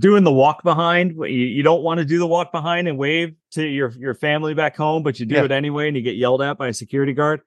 doing 0.00 0.24
the 0.24 0.32
walk 0.32 0.64
behind. 0.64 1.12
You, 1.16 1.26
you 1.26 1.62
don't 1.62 1.82
want 1.82 1.98
to 1.98 2.04
do 2.04 2.18
the 2.18 2.26
walk 2.26 2.50
behind 2.50 2.88
and 2.88 2.98
wave 2.98 3.34
to 3.52 3.64
your 3.64 3.90
your 3.92 4.14
family 4.14 4.54
back 4.54 4.76
home, 4.76 5.02
but 5.04 5.20
you 5.20 5.26
do 5.26 5.36
Yeah. 5.36 5.44
it 5.44 5.52
anyway, 5.52 5.86
and 5.86 5.96
you 5.96 6.02
get 6.02 6.16
yelled 6.16 6.42
at 6.42 6.58
by 6.58 6.68
a 6.68 6.74
security 6.74 7.12
guard. 7.12 7.42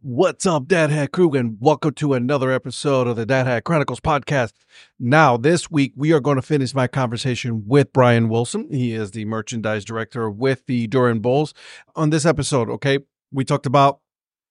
What's 0.00 0.46
up, 0.46 0.68
Dad 0.68 0.90
Hat 0.90 1.10
Crew, 1.10 1.32
and 1.32 1.56
welcome 1.58 1.92
to 1.94 2.14
another 2.14 2.52
episode 2.52 3.08
of 3.08 3.16
the 3.16 3.26
Dad 3.26 3.48
Hat 3.48 3.64
Chronicles 3.64 3.98
podcast. 3.98 4.52
Now, 4.96 5.36
this 5.36 5.72
week, 5.72 5.92
we 5.96 6.12
are 6.12 6.20
going 6.20 6.36
to 6.36 6.42
finish 6.42 6.72
my 6.72 6.86
conversation 6.86 7.64
with 7.66 7.92
Brian 7.92 8.28
Wilson. 8.28 8.68
He 8.70 8.92
is 8.92 9.10
the 9.10 9.24
merchandise 9.24 9.84
director 9.84 10.30
with 10.30 10.66
the 10.66 10.86
Durham 10.86 11.18
Bulls. 11.18 11.52
On 11.96 12.10
this 12.10 12.24
episode, 12.24 12.70
okay, 12.70 13.00
we 13.32 13.44
talked 13.44 13.66
about 13.66 13.98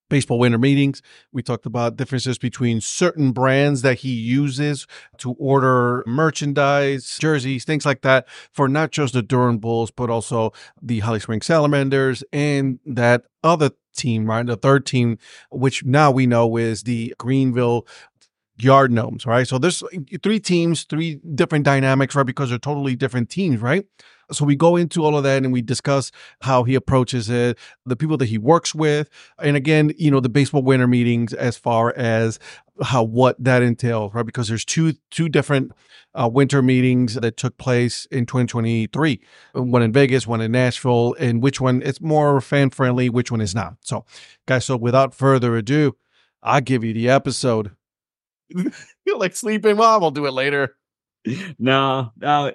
baseball 0.09 0.39
winter 0.39 0.57
meetings. 0.57 1.01
We 1.31 1.43
talked 1.43 1.65
about 1.65 1.95
differences 1.95 2.37
between 2.37 2.81
certain 2.81 3.31
brands 3.31 3.83
that 3.83 3.99
he 3.99 4.11
uses 4.11 4.85
to 5.19 5.31
order 5.39 6.03
merchandise, 6.05 7.17
jerseys, 7.21 7.63
things 7.63 7.85
like 7.85 8.01
that 8.01 8.27
for 8.51 8.67
not 8.67 8.91
just 8.91 9.13
the 9.13 9.21
Durham 9.21 9.59
Bulls, 9.59 9.91
but 9.91 10.09
also 10.09 10.51
the 10.81 10.99
Holly 10.99 11.21
Springs 11.21 11.45
Salamanders 11.45 12.21
and 12.33 12.79
that 12.85 13.23
other 13.45 13.71
team, 13.97 14.25
right? 14.25 14.45
The 14.45 14.55
third 14.55 14.85
team, 14.85 15.17
which 15.51 15.83
now 15.85 16.11
we 16.11 16.25
know 16.27 16.57
is 16.57 16.83
the 16.83 17.13
Greenville 17.17 17.87
Yard 18.59 18.91
Gnomes, 18.91 19.25
right? 19.25 19.47
So 19.47 19.57
there's 19.57 19.83
three 20.23 20.39
teams, 20.39 20.83
three 20.83 21.19
different 21.35 21.65
dynamics, 21.65 22.15
right? 22.15 22.25
Because 22.25 22.49
they're 22.49 22.57
totally 22.57 22.95
different 22.95 23.29
teams, 23.29 23.61
right? 23.61 23.85
So 24.31 24.45
we 24.45 24.55
go 24.55 24.75
into 24.75 25.03
all 25.03 25.17
of 25.17 25.23
that 25.23 25.43
and 25.43 25.53
we 25.53 25.61
discuss 25.61 26.11
how 26.41 26.63
he 26.63 26.75
approaches 26.75 27.29
it, 27.29 27.57
the 27.85 27.95
people 27.95 28.17
that 28.17 28.25
he 28.25 28.37
works 28.37 28.75
with, 28.75 29.09
and 29.39 29.55
again, 29.55 29.93
you 29.97 30.11
know, 30.11 30.19
the 30.19 30.29
baseball 30.29 30.63
winter 30.63 30.87
meetings 30.87 31.33
as 31.33 31.57
far 31.57 31.93
as 31.95 32.39
how 32.81 33.03
what 33.03 33.41
that 33.43 33.61
entails, 33.61 34.13
right? 34.13 34.25
Because 34.25 34.47
there's 34.47 34.65
two 34.65 34.93
two 35.09 35.29
different 35.29 35.71
uh, 36.13 36.27
winter 36.27 36.61
meetings 36.61 37.15
that 37.15 37.37
took 37.37 37.57
place 37.57 38.05
in 38.11 38.25
2023, 38.25 39.21
one 39.53 39.81
in 39.81 39.91
Vegas, 39.91 40.27
one 40.27 40.41
in 40.41 40.51
Nashville, 40.51 41.15
and 41.19 41.41
which 41.41 41.61
one 41.61 41.81
it's 41.83 42.01
more 42.01 42.41
fan 42.41 42.69
friendly, 42.69 43.09
which 43.09 43.31
one 43.31 43.41
is 43.41 43.55
not. 43.55 43.75
So, 43.81 44.05
guys, 44.45 44.65
so 44.65 44.77
without 44.77 45.13
further 45.13 45.55
ado, 45.55 45.95
I'll 46.43 46.61
give 46.61 46.83
you 46.83 46.93
the 46.93 47.09
episode. 47.09 47.71
You're 48.49 49.17
like 49.17 49.35
sleeping, 49.35 49.77
mom. 49.77 50.03
I'll 50.03 50.11
do 50.11 50.25
it 50.25 50.31
later. 50.31 50.75
No, 51.59 52.13
no, 52.17 52.53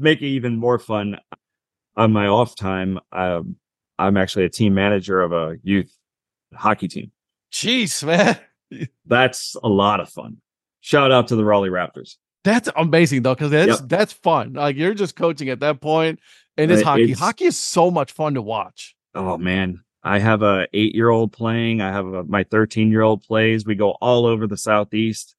make 0.00 0.20
it 0.22 0.26
even 0.26 0.56
more 0.56 0.78
fun. 0.78 1.18
On 1.96 2.12
my 2.12 2.26
off 2.28 2.56
time, 2.56 2.98
um, 3.12 3.56
I'm 3.98 4.16
actually 4.16 4.44
a 4.44 4.48
team 4.48 4.74
manager 4.74 5.20
of 5.20 5.32
a 5.32 5.56
youth 5.62 5.92
hockey 6.54 6.88
team. 6.88 7.12
Jeez, 7.52 8.04
man. 8.04 8.38
That's 9.06 9.56
a 9.62 9.68
lot 9.68 10.00
of 10.00 10.08
fun. 10.08 10.38
Shout 10.80 11.10
out 11.12 11.28
to 11.28 11.36
the 11.36 11.44
Raleigh 11.44 11.68
Raptors. 11.68 12.16
That's 12.44 12.70
amazing 12.76 13.22
though, 13.22 13.34
because 13.34 13.50
that's 13.50 13.80
Yep. 13.80 13.88
that's 13.88 14.12
fun. 14.14 14.54
Like 14.54 14.76
you're 14.76 14.94
just 14.94 15.14
coaching 15.16 15.50
at 15.50 15.60
that 15.60 15.80
point, 15.80 16.20
and 16.56 16.70
it's 16.70 16.82
Uh, 16.82 16.86
hockey. 16.86 17.02
it's- 17.02 17.18
hockey 17.18 17.44
is 17.46 17.58
so 17.58 17.90
much 17.90 18.12
fun 18.12 18.34
to 18.34 18.42
watch. 18.42 18.94
Oh 19.14 19.36
man, 19.36 19.82
I 20.02 20.20
have 20.20 20.42
a 20.42 20.66
eight 20.72 20.94
year 20.94 21.10
old 21.10 21.32
playing. 21.32 21.82
I 21.82 21.88
have 21.92 22.06
a, 22.06 22.24
my 22.24 22.44
13 22.44 22.90
year 22.90 23.02
old 23.02 23.22
plays. 23.24 23.66
We 23.66 23.74
go 23.74 23.90
all 24.00 24.24
over 24.24 24.46
the 24.46 24.56
Southeast. 24.56 25.34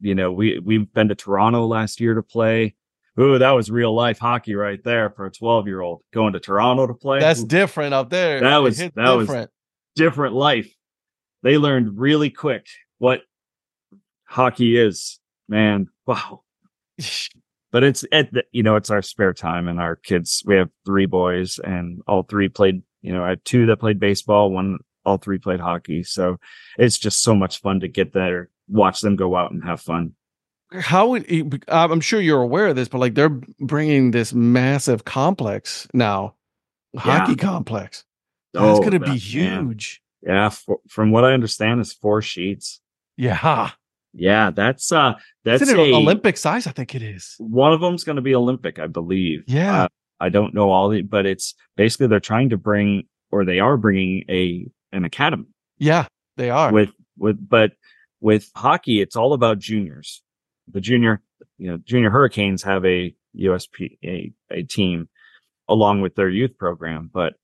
You 0.00 0.14
know, 0.14 0.30
we, 0.30 0.58
we've 0.60 0.90
been 0.92 1.08
to 1.08 1.14
Toronto 1.14 1.66
last 1.66 2.00
year 2.00 2.14
to 2.14 2.22
play. 2.22 2.74
Ooh, 3.18 3.38
that 3.38 3.50
was 3.50 3.70
real 3.70 3.94
life 3.94 4.18
hockey 4.18 4.54
right 4.54 4.82
there 4.84 5.10
for 5.10 5.26
a 5.26 5.30
12 5.30 5.66
year 5.66 5.80
old 5.80 6.02
going 6.12 6.32
to 6.34 6.40
Toronto 6.40 6.86
to 6.86 6.94
play. 6.94 7.20
That's 7.20 7.40
Ooh, 7.42 7.46
different 7.46 7.92
up 7.94 8.10
there. 8.10 8.40
That 8.40 8.58
was- 8.58 8.78
that 8.78 8.92
was- 8.96 9.26
different. 9.26 9.50
different 9.96 10.34
life. 10.34 10.72
They 11.42 11.58
learned 11.58 11.98
really 11.98 12.30
quick 12.30 12.66
what 12.98 13.22
hockey 14.24 14.76
is, 14.78 15.18
man. 15.48 15.88
Wow. 16.06 16.42
But 17.72 17.84
it's 17.84 18.04
at 18.10 18.32
the, 18.32 18.42
you 18.50 18.64
know, 18.64 18.74
it's 18.74 18.90
our 18.90 19.00
spare 19.00 19.32
time 19.32 19.68
and 19.68 19.78
our 19.78 19.94
kids, 19.94 20.42
we 20.44 20.56
have 20.56 20.70
three 20.84 21.06
boys 21.06 21.60
and 21.62 22.00
all 22.08 22.24
three 22.24 22.48
played, 22.48 22.82
you 23.00 23.12
know, 23.12 23.22
I 23.22 23.28
have 23.28 23.44
two 23.44 23.66
that 23.66 23.76
played 23.76 24.00
baseball, 24.00 24.50
one, 24.50 24.78
all 25.04 25.18
three 25.18 25.38
played 25.38 25.60
hockey. 25.60 26.02
So 26.02 26.38
it's 26.78 26.98
just 26.98 27.22
so 27.22 27.32
much 27.32 27.60
fun 27.60 27.78
to 27.78 27.86
get 27.86 28.12
there, 28.12 28.50
watch 28.66 29.02
them 29.02 29.14
go 29.14 29.36
out 29.36 29.52
and 29.52 29.62
have 29.62 29.80
fun. 29.80 30.14
How 30.72 31.08
would 31.08 31.64
I'm 31.68 32.00
sure 32.00 32.20
you're 32.20 32.42
aware 32.42 32.68
of 32.68 32.76
this, 32.76 32.88
but 32.88 32.98
like 32.98 33.14
they're 33.14 33.28
bringing 33.60 34.12
this 34.12 34.32
massive 34.32 35.04
complex 35.04 35.88
now, 35.92 36.34
hockey 36.96 37.34
complex. 37.36 38.04
That's 38.52 38.64
Oh, 38.64 38.78
going 38.78 38.92
to 38.92 39.00
be 39.00 39.06
that- 39.06 39.34
man. 39.34 39.66
huge. 39.66 40.02
Yeah. 40.22 40.46
f 40.46 40.66
from 40.88 41.10
what 41.12 41.24
I 41.24 41.32
understand 41.32 41.80
is 41.80 41.92
four 41.94 42.20
sheets. 42.22 42.80
Yeah, 43.16 43.70
Yeah. 44.12 44.50
That's, 44.50 44.92
uh, 44.92 45.14
that's 45.44 45.62
Isn't 45.62 45.78
it 45.78 45.92
a, 45.92 45.94
Olympic 45.94 46.36
size. 46.36 46.66
I 46.66 46.72
think 46.72 46.94
it 46.94 47.02
is. 47.02 47.36
one 47.38 47.72
of 47.72 47.80
them's 47.80 48.04
going 48.04 48.16
to 48.16 48.22
be 48.22 48.34
Olympic, 48.34 48.78
I 48.78 48.86
believe. 48.86 49.44
Yeah. 49.46 49.84
Uh, 49.84 49.88
I 50.20 50.28
don't 50.28 50.52
know 50.52 50.70
all 50.70 50.88
the, 50.90 51.00
but 51.02 51.24
it's 51.26 51.54
basically 51.76 52.08
they're 52.08 52.20
trying 52.20 52.50
to 52.50 52.58
bring, 52.58 53.04
or 53.30 53.44
they 53.46 53.60
are 53.60 53.76
bringing 53.78 54.24
a 54.28 54.66
an 54.92 55.04
academy 55.04 55.46
Yeah, 55.78 56.06
they 56.36 56.50
are. 56.50 56.70
with 56.72 56.90
with, 57.16 57.48
but 57.48 57.72
with 58.20 58.50
hockey, 58.54 59.00
it's 59.00 59.16
all 59.16 59.32
about 59.32 59.58
juniors. 59.58 60.22
The 60.72 60.80
junior, 60.80 61.20
you 61.58 61.70
know, 61.70 61.78
junior 61.78 62.10
Hurricanes 62.10 62.62
have 62.62 62.84
a 62.84 63.14
USP 63.36 63.98
a, 64.04 64.32
a 64.50 64.62
team 64.62 65.08
along 65.68 66.00
with 66.00 66.14
their 66.14 66.28
youth 66.28 66.58
program, 66.58 67.10
but 67.12 67.34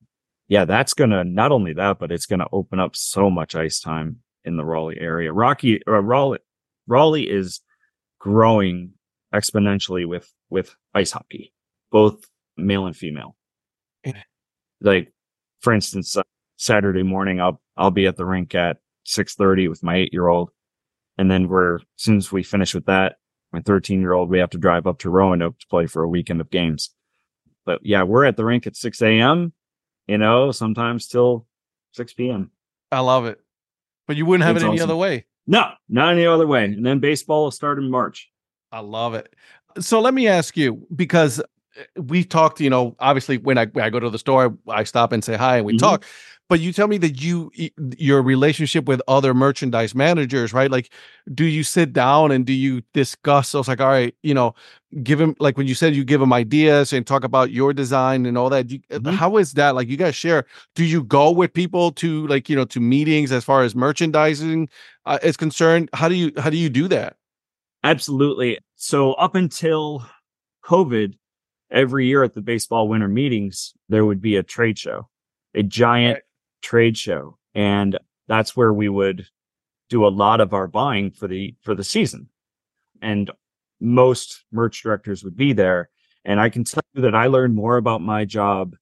yeah, 0.49 0.65
that's 0.65 0.95
gonna 0.95 1.25
not 1.25 1.53
only 1.53 1.73
that, 1.75 1.99
but 1.99 2.13
it's 2.13 2.27
gonna 2.27 2.47
open 2.53 2.79
up 2.81 2.95
so 2.97 3.31
much 3.31 3.55
ice 3.55 3.81
time 3.81 4.21
in 4.45 4.57
the 4.57 4.65
Raleigh 4.65 5.01
area. 5.01 5.33
Rocky, 5.33 5.81
uh, 5.87 6.01
Raleigh, 6.01 6.39
Raleigh 6.87 7.29
is 7.29 7.61
growing 8.19 8.93
exponentially 9.35 10.07
with 10.07 10.33
with 10.51 10.75
ice 10.95 11.11
hockey, 11.11 11.53
both 11.91 12.25
male 12.57 12.87
and 12.87 12.97
female. 12.97 13.37
Like, 14.81 15.13
for 15.61 15.73
instance, 15.73 16.17
uh, 16.17 16.23
Saturday 16.57 17.03
morning, 17.03 17.41
I'll 17.41 17.61
I'll 17.77 17.91
be 17.91 18.07
at 18.07 18.17
the 18.17 18.25
rink 18.25 18.55
at 18.55 18.79
six 19.05 19.35
thirty 19.35 19.69
with 19.69 19.83
my 19.83 19.97
eight 19.97 20.13
year 20.13 20.29
old, 20.29 20.51
and 21.19 21.31
then 21.31 21.49
we're 21.49 21.77
as 21.77 21.83
soon 21.97 22.17
as 22.19 22.31
we 22.33 22.43
finish 22.43 22.75
with 22.75 22.87
that, 22.87 23.17
my 23.53 23.61
thirteen 23.61 24.01
year 24.01 24.13
old, 24.13 24.29
we 24.31 24.39
have 24.39 24.51
to 24.51 24.59
drive 24.59 24.87
up 24.87 24.99
to 25.01 25.11
Roanoke 25.11 25.59
to 25.59 25.67
play 25.69 25.87
for 25.87 26.03
a 26.03 26.09
weekend 26.09 26.41
of 26.41 26.51
games. 26.51 26.91
But 27.65 27.81
yeah, 27.85 28.03
we're 28.03 28.25
at 28.25 28.37
the 28.37 28.45
rink 28.45 28.67
at 28.67 28.77
six 28.77 29.01
a.m. 29.03 29.53
You 30.07 30.19
know, 30.19 30.53
sometimes 30.53 31.09
till 31.09 31.47
six 31.93 32.13
p.m. 32.13 32.51
I 32.93 33.01
love 33.01 33.27
it. 33.27 33.41
But 34.07 34.17
you 34.17 34.25
wouldn't 34.27 34.47
have 34.47 34.57
It's 34.57 34.63
it 34.65 34.69
any 34.69 34.77
awesome. 34.79 34.91
other 34.91 34.97
way. 34.97 35.27
No, 35.49 35.71
not 35.89 36.13
any 36.13 36.27
other 36.27 36.47
way. 36.47 36.65
And 36.65 36.85
then 36.87 37.01
baseball 37.01 37.45
will 37.45 37.51
start 37.51 37.79
in 37.79 37.91
March. 37.91 38.31
I 38.71 38.81
love 38.81 39.15
it. 39.15 39.35
So 39.81 40.01
let 40.01 40.15
me 40.15 40.29
ask 40.29 40.57
you 40.57 40.87
because 40.95 41.41
uh, 41.41 42.03
we 42.03 42.25
talked, 42.25 42.61
you 42.61 42.71
know, 42.71 42.95
obviously 43.01 43.39
when 43.39 43.59
I 43.59 43.67
when 43.67 43.85
I 43.85 43.91
go 43.91 43.99
to 44.01 44.11
the 44.11 44.19
store, 44.19 44.57
I 44.69 44.85
stop 44.85 45.13
and 45.13 45.25
say 45.25 45.37
hi 45.37 45.57
and 45.57 45.67
we 45.67 45.75
Mhm. 45.75 45.79
talk. 45.79 46.05
But 46.49 46.61
you 46.61 46.73
tell 46.73 46.87
me 46.87 46.97
that 46.99 47.21
you 47.21 47.51
your 47.99 48.23
relationship 48.23 48.87
with 48.87 49.03
other 49.09 49.35
merchandise 49.35 49.97
managers, 49.97 50.53
right? 50.53 50.71
Like, 50.71 50.93
do 51.35 51.45
you 51.45 51.65
sit 51.65 51.93
down 51.93 52.31
and 52.31 52.47
do 52.47 52.53
you 52.53 52.83
discuss? 52.95 53.49
So 53.49 53.59
it's 53.59 53.67
like, 53.69 53.81
all 53.81 53.89
right, 53.89 54.15
you 54.23 54.33
know, 54.33 54.55
give 55.03 55.21
him 55.21 55.35
like 55.41 55.57
when 55.57 55.67
you 55.67 55.75
said 55.75 55.97
you 55.97 56.05
give 56.05 56.23
him 56.23 56.33
ideas 56.33 56.93
and 56.93 57.05
talk 57.05 57.25
about 57.25 57.51
your 57.51 57.73
design 57.73 58.27
and 58.27 58.39
all 58.39 58.49
that. 58.51 58.71
You, 58.71 58.79
uh, 58.93 58.99
Mhm. 59.01 59.15
How 59.15 59.37
is 59.39 59.55
that? 59.55 59.75
Like, 59.75 59.89
you 59.89 59.97
guys 59.97 60.15
share. 60.15 60.47
Do 60.77 60.85
you 60.85 61.03
go 61.03 61.33
with 61.33 61.53
people 61.53 61.91
to 61.93 62.27
like 62.29 62.49
you 62.49 62.55
know 62.55 62.65
to 62.67 62.81
meetings 62.81 63.33
as 63.33 63.43
far 63.45 63.63
as 63.63 63.75
merchandising 63.75 64.69
uh, 65.05 65.19
is 65.25 65.37
concerned? 65.37 65.91
How 65.95 66.09
do 66.09 66.15
you 66.15 66.33
how 66.39 66.51
do 66.51 66.57
you 66.57 66.69
do 66.71 66.87
that? 66.89 67.17
Absolutely. 67.83 68.59
So 68.77 69.13
up 69.15 69.35
until 69.35 70.05
COVID, 70.65 71.15
every 71.71 72.07
year 72.07 72.23
at 72.23 72.35
the 72.35 72.43
baseball 72.43 72.89
winter 72.89 73.09
meetings, 73.09 73.75
there 73.89 74.05
would 74.05 74.21
be 74.21 74.37
a 74.37 74.43
trade 74.43 74.79
show, 74.79 75.09
a 75.55 75.63
giant. 75.63 76.21
Trade 76.63 76.97
show. 76.97 77.39
And 77.55 77.99
that's 78.29 78.57
where 78.57 78.73
we 78.73 78.89
would 78.89 79.27
do 79.89 80.07
a 80.07 80.09
lot 80.09 80.41
of 80.41 80.53
our 80.53 80.67
buying 80.67 81.11
for 81.11 81.29
the, 81.29 81.55
for 81.63 81.75
the 81.75 81.85
season. 81.85 82.29
And 83.01 83.31
most 83.81 84.45
merch 84.53 84.83
directors 84.83 85.23
would 85.23 85.37
be 85.37 85.53
there. 85.53 85.91
And 86.25 86.41
I 86.41 86.49
can 86.49 86.65
tell 86.65 86.83
you 86.95 87.03
that 87.03 87.15
I 87.15 87.27
learned 87.27 87.55
more 87.55 87.77
about 87.77 88.03
my 88.03 88.25
job 88.25 88.75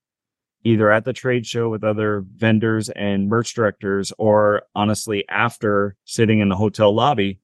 either 0.65 0.91
at 0.91 1.05
the 1.05 1.13
trade 1.13 1.47
show 1.47 1.69
with 1.69 1.85
other 1.85 2.25
vendors 2.35 2.89
and 2.91 3.29
merch 3.29 3.55
directors, 3.55 4.13
or 4.19 4.63
honestly, 4.75 5.25
after 5.29 5.95
sitting 6.07 6.41
in 6.41 6.49
the 6.49 6.57
hotel 6.57 6.95
lobby 6.95 7.39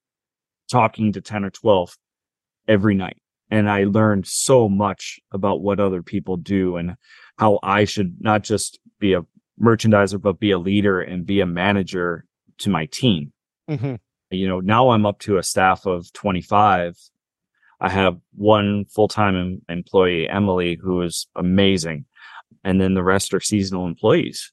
talking 0.70 1.12
to 1.12 1.20
10 1.20 1.44
or 1.44 1.50
12 1.50 1.96
every 2.66 2.94
night. 2.94 3.18
And 3.50 3.68
I 3.68 3.84
learned 3.84 4.26
so 4.26 4.68
much 4.68 5.20
about 5.32 5.60
what 5.60 5.80
other 5.80 6.02
people 6.02 6.36
do 6.36 6.76
and 6.76 6.96
how 7.36 7.58
I 7.62 7.84
should 7.84 8.16
not 8.20 8.42
just 8.42 8.78
be 8.98 9.12
a 9.12 9.26
merchandiser, 9.60 10.20
but 10.20 10.40
be 10.40 10.50
a 10.50 10.58
leader 10.58 11.00
and 11.00 11.26
be 11.26 11.40
a 11.40 11.46
manager 11.46 12.24
to 12.58 12.70
my 12.70 12.86
team. 12.86 13.32
Mm-hmm. 13.68 13.94
You 14.30 14.48
know, 14.48 14.60
now 14.60 14.90
I'm 14.90 15.06
up 15.06 15.18
to 15.20 15.38
a 15.38 15.42
staff 15.42 15.86
of 15.86 16.12
25. 16.12 16.96
I 17.80 17.88
have 17.88 18.18
one 18.34 18.84
full-time 18.86 19.36
em- 19.36 19.62
employee, 19.68 20.28
Emily, 20.28 20.78
who 20.80 21.02
is 21.02 21.26
amazing. 21.34 22.04
And 22.62 22.80
then 22.80 22.94
the 22.94 23.02
rest 23.02 23.32
are 23.34 23.40
seasonal 23.40 23.86
employees. 23.86 24.52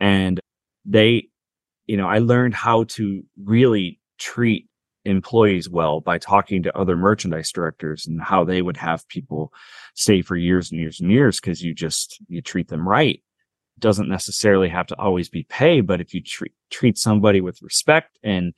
And 0.00 0.40
they, 0.84 1.28
you 1.86 1.96
know, 1.96 2.08
I 2.08 2.18
learned 2.18 2.54
how 2.54 2.84
to 2.84 3.22
really 3.42 4.00
treat 4.18 4.68
employees 5.04 5.68
well 5.70 6.00
by 6.00 6.18
talking 6.18 6.62
to 6.64 6.76
other 6.76 6.96
merchandise 6.96 7.52
directors 7.52 8.06
and 8.06 8.20
how 8.20 8.44
they 8.44 8.60
would 8.60 8.76
have 8.76 9.08
people 9.08 9.52
stay 9.94 10.20
for 10.20 10.36
years 10.36 10.70
and 10.70 10.80
years 10.80 11.00
and 11.00 11.10
years 11.10 11.40
because 11.40 11.62
you 11.62 11.72
just 11.72 12.18
you 12.28 12.42
treat 12.42 12.68
them 12.68 12.86
right 12.86 13.22
doesn't 13.78 14.08
necessarily 14.08 14.68
have 14.68 14.86
to 14.86 14.98
always 14.98 15.28
be 15.28 15.44
pay 15.44 15.80
but 15.80 16.00
if 16.00 16.14
you 16.14 16.22
treat 16.22 16.52
treat 16.70 16.96
somebody 16.96 17.40
with 17.40 17.60
respect 17.62 18.18
and 18.22 18.54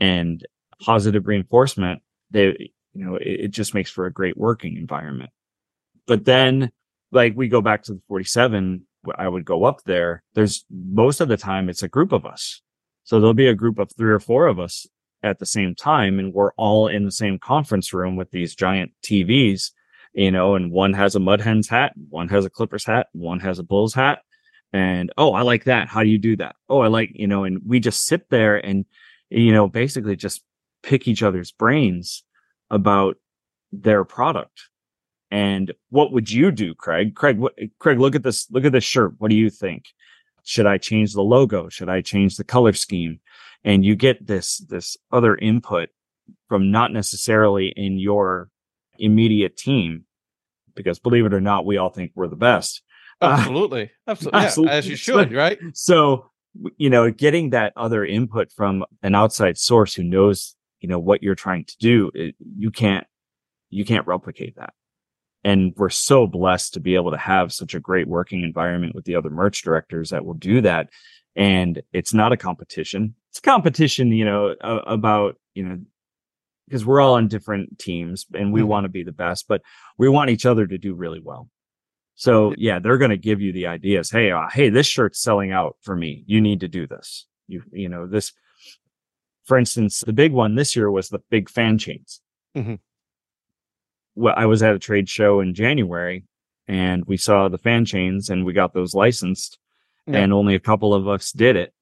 and 0.00 0.46
positive 0.80 1.26
reinforcement 1.26 2.02
they 2.30 2.72
you 2.92 3.04
know 3.04 3.16
it, 3.16 3.40
it 3.40 3.48
just 3.48 3.74
makes 3.74 3.90
for 3.90 4.06
a 4.06 4.12
great 4.12 4.36
working 4.36 4.76
environment 4.76 5.30
but 6.06 6.24
then 6.24 6.70
like 7.12 7.34
we 7.36 7.48
go 7.48 7.60
back 7.60 7.82
to 7.82 7.94
the 7.94 8.00
47 8.08 8.86
i 9.16 9.28
would 9.28 9.44
go 9.44 9.64
up 9.64 9.82
there 9.84 10.22
there's 10.34 10.64
most 10.70 11.20
of 11.20 11.28
the 11.28 11.36
time 11.36 11.68
it's 11.68 11.82
a 11.82 11.88
group 11.88 12.12
of 12.12 12.26
us 12.26 12.60
so 13.04 13.20
there'll 13.20 13.34
be 13.34 13.46
a 13.46 13.54
group 13.54 13.78
of 13.78 13.90
three 13.92 14.10
or 14.10 14.18
four 14.18 14.48
of 14.48 14.58
us 14.58 14.86
at 15.22 15.38
the 15.38 15.46
same 15.46 15.74
time 15.74 16.18
and 16.18 16.32
we're 16.32 16.52
all 16.52 16.88
in 16.88 17.04
the 17.04 17.12
same 17.12 17.38
conference 17.38 17.92
room 17.92 18.16
with 18.16 18.30
these 18.30 18.54
giant 18.54 18.92
TVs, 19.04 19.70
you 20.14 20.30
know, 20.30 20.54
and 20.54 20.70
one 20.70 20.92
has 20.92 21.14
a 21.14 21.20
Mud 21.20 21.40
Hens 21.40 21.68
hat, 21.68 21.92
one 22.08 22.28
has 22.28 22.44
a 22.44 22.50
Clippers 22.50 22.84
hat, 22.84 23.08
one 23.12 23.40
has 23.40 23.58
a 23.58 23.62
Bulls 23.62 23.94
hat. 23.94 24.20
And 24.76 25.12
oh, 25.16 25.32
I 25.32 25.42
like 25.42 25.64
that. 25.64 25.88
How 25.88 26.02
do 26.02 26.08
you 26.08 26.18
do 26.18 26.36
that? 26.36 26.56
Oh, 26.68 26.80
I 26.80 26.88
like, 26.88 27.10
you 27.14 27.26
know, 27.26 27.44
and 27.44 27.60
we 27.66 27.80
just 27.80 28.06
sit 28.06 28.28
there 28.30 28.56
and, 28.56 28.84
you 29.30 29.52
know, 29.52 29.68
basically 29.68 30.16
just 30.16 30.42
pick 30.82 31.08
each 31.08 31.22
other's 31.22 31.52
brains 31.52 32.24
about 32.70 33.16
their 33.72 34.04
product. 34.04 34.62
And 35.30 35.72
what 35.90 36.12
would 36.12 36.30
you 36.30 36.50
do, 36.50 36.74
Craig? 36.74 37.14
Craig, 37.14 37.38
what, 37.38 37.54
Craig, 37.78 37.98
look 37.98 38.14
at 38.14 38.22
this, 38.22 38.50
look 38.50 38.64
at 38.64 38.72
this 38.72 38.84
shirt. 38.84 39.14
What 39.18 39.30
do 39.30 39.36
you 39.36 39.50
think? 39.50 39.86
Should 40.44 40.66
I 40.66 40.78
change 40.78 41.12
the 41.12 41.22
logo? 41.22 41.68
Should 41.68 41.88
I 41.88 42.00
change 42.00 42.36
the 42.36 42.44
color 42.44 42.72
scheme? 42.72 43.20
and 43.66 43.84
you 43.84 43.96
get 43.96 44.26
this 44.26 44.58
this 44.68 44.96
other 45.12 45.36
input 45.36 45.90
from 46.48 46.70
not 46.70 46.92
necessarily 46.92 47.68
in 47.76 47.98
your 47.98 48.48
immediate 48.98 49.56
team 49.56 50.04
because 50.74 50.98
believe 50.98 51.26
it 51.26 51.34
or 51.34 51.40
not 51.40 51.66
we 51.66 51.76
all 51.76 51.90
think 51.90 52.12
we're 52.14 52.28
the 52.28 52.36
best 52.36 52.82
absolutely 53.22 53.84
uh, 54.06 54.10
absolutely, 54.10 54.40
yeah, 54.40 54.76
as 54.76 54.88
you 54.88 54.96
should 54.96 55.32
right? 55.32 55.58
so 55.74 56.30
you 56.76 56.90
know 56.90 57.10
getting 57.10 57.50
that 57.50 57.72
other 57.76 58.04
input 58.04 58.50
from 58.50 58.84
an 59.02 59.14
outside 59.14 59.58
source 59.58 59.94
who 59.94 60.02
knows 60.02 60.56
you 60.80 60.88
know 60.88 60.98
what 60.98 61.22
you're 61.22 61.34
trying 61.34 61.64
to 61.64 61.76
do 61.78 62.10
it, 62.14 62.34
you 62.56 62.70
can't 62.70 63.06
you 63.70 63.84
can't 63.84 64.06
replicate 64.06 64.56
that. 64.56 64.72
And 65.44 65.72
we're 65.76 65.90
so 65.90 66.26
blessed 66.26 66.74
to 66.74 66.80
be 66.80 66.94
able 66.96 67.12
to 67.12 67.18
have 67.18 67.52
such 67.52 67.74
a 67.74 67.80
great 67.80 68.08
working 68.08 68.42
environment 68.42 68.94
with 68.94 69.04
the 69.04 69.16
other 69.16 69.30
merch 69.30 69.62
directors 69.62 70.10
that 70.10 70.24
will 70.24 70.34
do 70.34 70.60
that. 70.62 70.88
And 71.36 71.82
it's 71.92 72.14
not 72.14 72.32
a 72.32 72.36
competition. 72.36 73.14
It's 73.30 73.38
a 73.38 73.42
competition, 73.42 74.10
you 74.10 74.24
know, 74.24 74.54
uh, 74.60 74.80
about, 74.86 75.36
you 75.54 75.62
know, 75.62 75.78
because 76.66 76.84
we're 76.84 77.00
all 77.00 77.14
on 77.14 77.28
different 77.28 77.78
teams 77.78 78.26
and 78.34 78.52
we 78.52 78.60
mm-hmm. 78.60 78.70
want 78.70 78.84
to 78.84 78.88
be 78.88 79.04
the 79.04 79.12
best, 79.12 79.46
but 79.46 79.62
we 79.98 80.08
want 80.08 80.30
each 80.30 80.46
other 80.46 80.66
to 80.66 80.78
do 80.78 80.94
really 80.94 81.20
well. 81.22 81.48
So 82.16 82.54
yeah, 82.56 82.78
they're 82.78 82.98
going 82.98 83.10
to 83.10 83.16
give 83.16 83.40
you 83.40 83.52
the 83.52 83.66
ideas. 83.66 84.10
Hey, 84.10 84.30
uh, 84.30 84.48
hey, 84.52 84.70
this 84.70 84.86
shirt's 84.86 85.22
selling 85.22 85.52
out 85.52 85.76
for 85.82 85.94
me. 85.94 86.24
You 86.26 86.40
need 86.40 86.60
to 86.60 86.68
do 86.68 86.86
this. 86.86 87.26
You, 87.46 87.62
you 87.70 87.88
know, 87.88 88.06
this, 88.06 88.32
for 89.44 89.58
instance, 89.58 90.00
the 90.00 90.12
big 90.12 90.32
one 90.32 90.54
this 90.54 90.74
year 90.74 90.90
was 90.90 91.08
the 91.08 91.20
big 91.30 91.48
fan 91.48 91.78
chains. 91.78 92.20
Mm-hmm. 92.56 92.74
Well, 94.14 94.34
I 94.36 94.46
was 94.46 94.62
at 94.62 94.74
a 94.74 94.78
trade 94.78 95.08
show 95.08 95.40
in 95.40 95.54
January 95.54 96.24
and 96.66 97.04
we 97.04 97.18
saw 97.18 97.48
the 97.48 97.58
fan 97.58 97.84
chains 97.84 98.30
and 98.30 98.44
we 98.44 98.54
got 98.54 98.72
those 98.72 98.94
licensed 98.94 99.58
yeah. 100.06 100.18
and 100.18 100.32
only 100.32 100.54
a 100.54 100.60
couple 100.60 100.94
of 100.94 101.06
us 101.06 101.32
did 101.32 101.54
it 101.54 101.72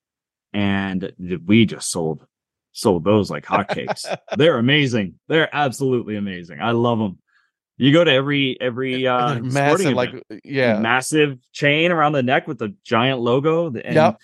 and 0.52 1.12
we 1.46 1.64
just 1.64 1.90
sold 1.90 2.26
sold 2.72 3.04
those 3.04 3.30
like 3.30 3.44
hotcakes. 3.46 4.04
They're 4.36 4.58
amazing. 4.58 5.14
They're 5.28 5.48
absolutely 5.54 6.16
amazing. 6.16 6.60
I 6.60 6.72
love 6.72 6.98
them. 6.98 7.18
You 7.76 7.92
go 7.92 8.04
to 8.04 8.10
every 8.10 8.56
every 8.60 9.06
uh 9.06 9.40
massive 9.40 9.94
like 9.94 10.22
yeah 10.44 10.78
massive 10.78 11.38
chain 11.52 11.90
around 11.90 12.12
the 12.12 12.22
neck 12.22 12.46
with 12.46 12.58
the 12.58 12.74
giant 12.84 13.20
logo. 13.20 13.66
And 13.66 13.94
yep. 13.94 14.20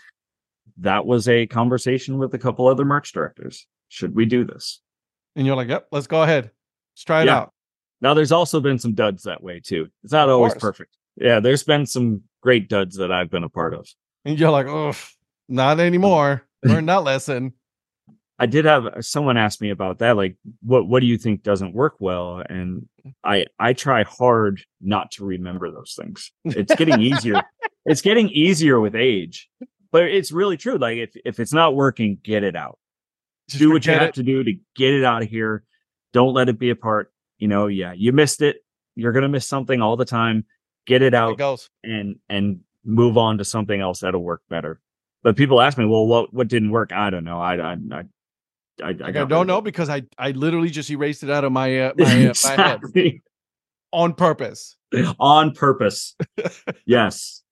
that 0.79 1.05
was 1.05 1.29
a 1.29 1.47
conversation 1.47 2.19
with 2.19 2.33
a 2.35 2.39
couple 2.39 2.69
other 2.69 2.85
merch 2.85 3.13
directors. 3.13 3.67
Should 3.89 4.15
we 4.15 4.25
do 4.25 4.45
this? 4.45 4.81
And 5.35 5.47
you're 5.47 5.57
like, 5.57 5.69
yep, 5.69 5.89
let's 5.91 6.07
go 6.07 6.23
ahead. 6.23 6.45
Let's 6.95 7.05
try 7.05 7.23
it 7.23 7.27
yeah. 7.27 7.39
out. 7.39 7.53
Now 8.01 8.15
there's 8.15 8.33
also 8.33 8.61
been 8.61 8.79
some 8.79 8.95
duds 8.95 9.25
that 9.25 9.43
way 9.43 9.61
too. 9.61 9.89
It's 10.05 10.13
not 10.13 10.29
of 10.29 10.37
always 10.37 10.53
course. 10.53 10.63
perfect. 10.63 10.97
Yeah, 11.17 11.41
there's 11.41 11.65
been 11.65 11.87
some 11.87 12.23
great 12.43 12.69
duds 12.69 12.97
that 12.97 13.13
I've 13.13 13.31
been 13.31 13.45
a 13.45 13.49
part 13.49 13.75
of. 13.75 13.87
And 14.25 14.39
you're 14.39 14.51
like, 14.51 14.67
oh, 14.67 14.95
not 15.49 15.81
anymore. 15.81 16.47
Learn 16.63 16.87
that 16.87 17.05
lesson. 17.05 17.55
I 18.41 18.47
did 18.47 18.65
have 18.65 18.87
uh, 18.87 19.03
someone 19.03 19.37
ask 19.37 19.61
me 19.61 19.69
about 19.69 19.99
that. 19.99 20.17
Like, 20.17 20.37
what 20.63 20.89
what 20.89 21.01
do 21.01 21.07
you 21.07 21.19
think 21.19 21.43
doesn't 21.43 21.75
work 21.75 21.97
well? 22.01 22.43
And 22.49 22.89
I 23.23 23.45
I 23.59 23.75
try 23.75 24.03
hard 24.03 24.63
not 24.81 25.13
to 25.13 25.27
remember 25.27 25.71
those 25.71 25.95
things. 25.95 26.33
It's 26.45 26.75
getting 26.75 27.03
easier. 27.03 27.43
it's 27.85 28.01
getting 28.01 28.31
easier 28.31 28.81
with 28.81 28.95
age, 28.95 29.51
but 29.93 30.05
it's 30.05 30.33
really 30.33 30.57
true. 30.57 30.79
Like, 30.79 30.97
if 30.97 31.11
if 31.27 31.39
it's 31.39 31.53
not 31.53 31.77
working, 31.77 32.19
get 32.23 32.43
it 32.43 32.57
out. 32.57 32.79
Just 33.51 33.61
do 33.61 33.71
what 33.73 33.85
you 33.85 33.93
have 33.93 34.03
it. 34.03 34.15
to 34.15 34.23
do 34.23 34.43
to 34.43 34.55
get 34.75 34.95
it 34.95 35.05
out 35.05 35.23
of 35.23 35.29
here. 35.29 35.63
Don't 36.15 36.33
let 36.33 36.49
it 36.49 36.59
be 36.59 36.71
a 36.71 36.77
part. 36.77 37.13
You 37.39 37.49
know, 37.49 37.67
yeah, 37.67 37.93
you 37.93 38.13
missed 38.13 38.41
it. 38.41 38.65
You're 38.95 39.13
gonna 39.13 39.29
miss 39.29 39.47
something 39.47 39.83
all 39.83 39.99
the 39.99 40.07
time. 40.07 40.47
Get 40.87 41.03
it 41.03 41.13
out 41.13 41.33
it 41.33 41.37
and 41.85 42.17
and 42.31 42.61
move 42.87 43.19
on 43.19 43.37
to 43.37 43.45
something 43.45 43.79
else 43.79 44.01
that'll 44.01 44.23
work 44.23 44.41
better. 44.49 44.81
But 45.23 45.37
people 45.37 45.61
ask 45.61 45.77
me, 45.77 45.85
well, 45.85 46.07
what 46.07 46.33
what 46.33 46.49
didn't 46.49 46.71
work? 46.71 46.91
I 46.91 47.11
don't 47.11 47.25
know. 47.25 47.39
I 47.39 47.57
I 47.57 47.77
I, 47.93 48.05
I, 48.83 48.91
I, 49.05 49.09
I 49.09 49.25
don't 49.25 49.47
know 49.47 49.61
because 49.61 49.89
I 49.89 50.03
I 50.19 50.31
literally 50.33 50.71
just 50.71 50.91
erased 50.91 51.23
it 51.23 51.31
out 51.31 51.45
of 51.45 51.53
my 51.53 51.79
uh, 51.79 51.93
my, 51.99 52.27
uh, 52.27 52.35
my 52.45 52.63
head 52.63 53.21
on 53.93 54.15
purpose. 54.15 54.77
on 55.19 55.53
purpose. 55.53 56.17
yes. 56.87 57.43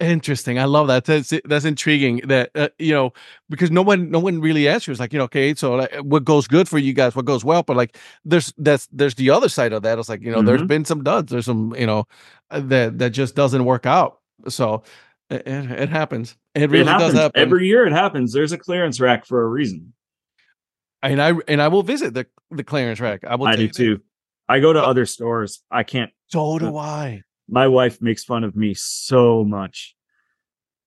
Interesting. 0.00 0.58
I 0.58 0.64
love 0.64 0.88
that. 0.88 1.04
That's 1.04 1.32
that's 1.44 1.64
intriguing. 1.64 2.22
That 2.24 2.50
uh, 2.56 2.68
you 2.78 2.92
know 2.92 3.12
because 3.48 3.70
no 3.70 3.82
one 3.82 4.10
no 4.10 4.18
one 4.18 4.40
really 4.40 4.66
answers 4.66 4.98
like 4.98 5.12
you 5.12 5.18
know 5.18 5.26
okay 5.26 5.54
so 5.54 5.76
like, 5.76 5.94
what 5.98 6.24
goes 6.24 6.48
good 6.48 6.68
for 6.68 6.78
you 6.78 6.92
guys 6.92 7.14
what 7.14 7.24
goes 7.24 7.44
well 7.44 7.62
but 7.62 7.76
like 7.76 7.96
there's 8.24 8.52
that's 8.58 8.88
there's 8.90 9.14
the 9.14 9.30
other 9.30 9.48
side 9.48 9.72
of 9.72 9.82
that. 9.82 9.98
It's 10.00 10.08
like 10.08 10.22
you 10.22 10.32
know 10.32 10.38
mm-hmm. 10.38 10.46
there's 10.46 10.62
been 10.64 10.84
some 10.84 11.04
duds. 11.04 11.30
There's 11.30 11.46
some 11.46 11.74
you 11.78 11.86
know 11.86 12.08
uh, 12.50 12.60
that 12.64 12.98
that 12.98 13.10
just 13.10 13.36
doesn't 13.36 13.64
work 13.64 13.86
out. 13.86 14.18
So 14.48 14.82
it, 15.30 15.46
it 15.46 15.88
happens. 15.88 16.36
It 16.56 16.68
really 16.68 16.90
it 16.90 16.98
does 16.98 17.12
happen. 17.12 17.40
Every 17.40 17.68
year 17.68 17.86
it 17.86 17.92
happens. 17.92 18.32
There's 18.32 18.52
a 18.52 18.58
clearance 18.58 19.00
rack 19.00 19.24
for 19.24 19.42
a 19.42 19.48
reason. 19.48 19.92
And 21.02 21.20
I 21.20 21.32
and 21.48 21.60
I 21.60 21.68
will 21.68 21.82
visit 21.82 22.14
the 22.14 22.26
the 22.50 22.64
clearance 22.64 23.00
rack. 23.00 23.24
I 23.24 23.34
will. 23.36 23.46
I 23.46 23.56
do 23.56 23.68
too. 23.68 24.00
I 24.48 24.60
go 24.60 24.72
to 24.72 24.80
but, 24.80 24.88
other 24.88 25.06
stores. 25.06 25.62
I 25.70 25.82
can't. 25.82 26.10
So 26.28 26.58
do 26.58 26.76
I. 26.76 27.22
My 27.48 27.68
wife 27.68 28.00
makes 28.00 28.24
fun 28.24 28.44
of 28.44 28.54
me 28.54 28.74
so 28.74 29.44
much 29.44 29.96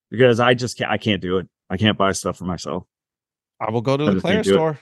because 0.10 0.40
I 0.40 0.54
just 0.54 0.78
can't. 0.78 0.90
I 0.90 0.98
can't 0.98 1.22
do 1.22 1.38
it. 1.38 1.48
I 1.70 1.78
can't 1.78 1.98
buy 1.98 2.12
stuff 2.14 2.38
for 2.38 2.46
myself. 2.46 2.84
I 3.60 3.72
will 3.72 3.82
go 3.82 3.98
to 3.98 4.12
the 4.12 4.22
clearance 4.22 4.48
store. 4.48 4.80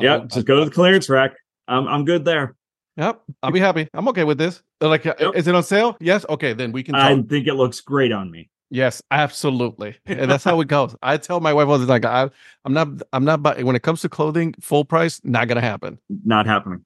Yeah, 0.00 0.24
just 0.26 0.46
go 0.46 0.58
to 0.58 0.64
the 0.66 0.70
clearance 0.70 1.08
rack. 1.08 1.34
I'm 1.68 1.88
I'm 1.88 2.04
good 2.04 2.24
there. 2.24 2.54
Yep, 2.96 3.22
I'll 3.42 3.50
be 3.50 3.60
happy. 3.60 3.88
I'm 3.92 4.08
okay 4.08 4.24
with 4.24 4.38
this. 4.38 4.62
Like, 4.80 5.04
uh, 5.04 5.14
yep. 5.20 5.34
is 5.34 5.46
it 5.46 5.54
on 5.54 5.62
sale? 5.62 5.96
Yes. 6.00 6.24
Okay, 6.28 6.54
then 6.54 6.72
we 6.72 6.82
can. 6.82 6.94
Talk. 6.94 7.02
I 7.02 7.22
think 7.22 7.46
it 7.46 7.54
looks 7.54 7.80
great 7.80 8.12
on 8.12 8.30
me. 8.30 8.48
Yes, 8.70 9.02
absolutely. 9.10 9.96
And 10.06 10.30
that's 10.30 10.44
how 10.44 10.60
it 10.62 10.68
goes. 10.68 10.96
I 11.02 11.16
tell 11.16 11.40
my 11.40 11.52
wife 11.52 11.68
all 11.68 11.78
the 11.78 11.86
time, 11.86 12.04
I, 12.04 12.30
I'm 12.64 12.72
not, 12.72 12.88
I'm 13.12 13.24
not, 13.24 13.42
but 13.42 13.62
when 13.62 13.76
it 13.76 13.82
comes 13.82 14.00
to 14.02 14.08
clothing, 14.08 14.54
full 14.60 14.84
price, 14.84 15.20
not 15.24 15.48
going 15.48 15.56
to 15.56 15.62
happen. 15.62 15.98
Not 16.24 16.46
happening. 16.46 16.84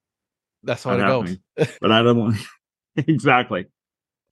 That's 0.62 0.84
how 0.84 0.96
not 0.96 1.26
it 1.26 1.38
goes. 1.56 1.76
but 1.80 1.90
I 1.90 2.02
don't 2.02 2.18
want, 2.18 2.36
exactly. 2.96 3.66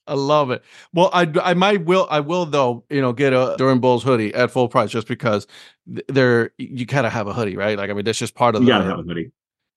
I 0.07 0.15
love 0.15 0.51
it. 0.51 0.63
Well, 0.95 1.11
I, 1.13 1.31
I 1.43 1.55
might 1.55 1.85
will, 1.85 2.07
I 2.11 2.21
will 2.21 2.47
though, 2.47 2.85
you 2.89 3.01
know, 3.01 3.13
get 3.13 3.33
a 3.33 3.55
Durham 3.59 3.81
Bulls 3.81 4.03
hoodie 4.03 4.35
at 4.35 4.51
full 4.51 4.69
price 4.69 4.91
just 4.91 5.07
because 5.07 5.47
they're, 5.87 6.51
you 6.59 6.87
gotta 6.87 7.11
have 7.11 7.27
a 7.27 7.35
hoodie, 7.35 7.57
right? 7.57 7.77
Like, 7.77 7.91
I 7.91 7.93
mean, 7.93 8.05
that's 8.05 8.19
just 8.19 8.35
part 8.35 8.55
of 8.55 8.63
you 8.63 8.67
the, 8.67 8.73
gotta 8.73 8.85
have 8.85 8.99
a 9.01 9.03
hoodie. 9.03 9.33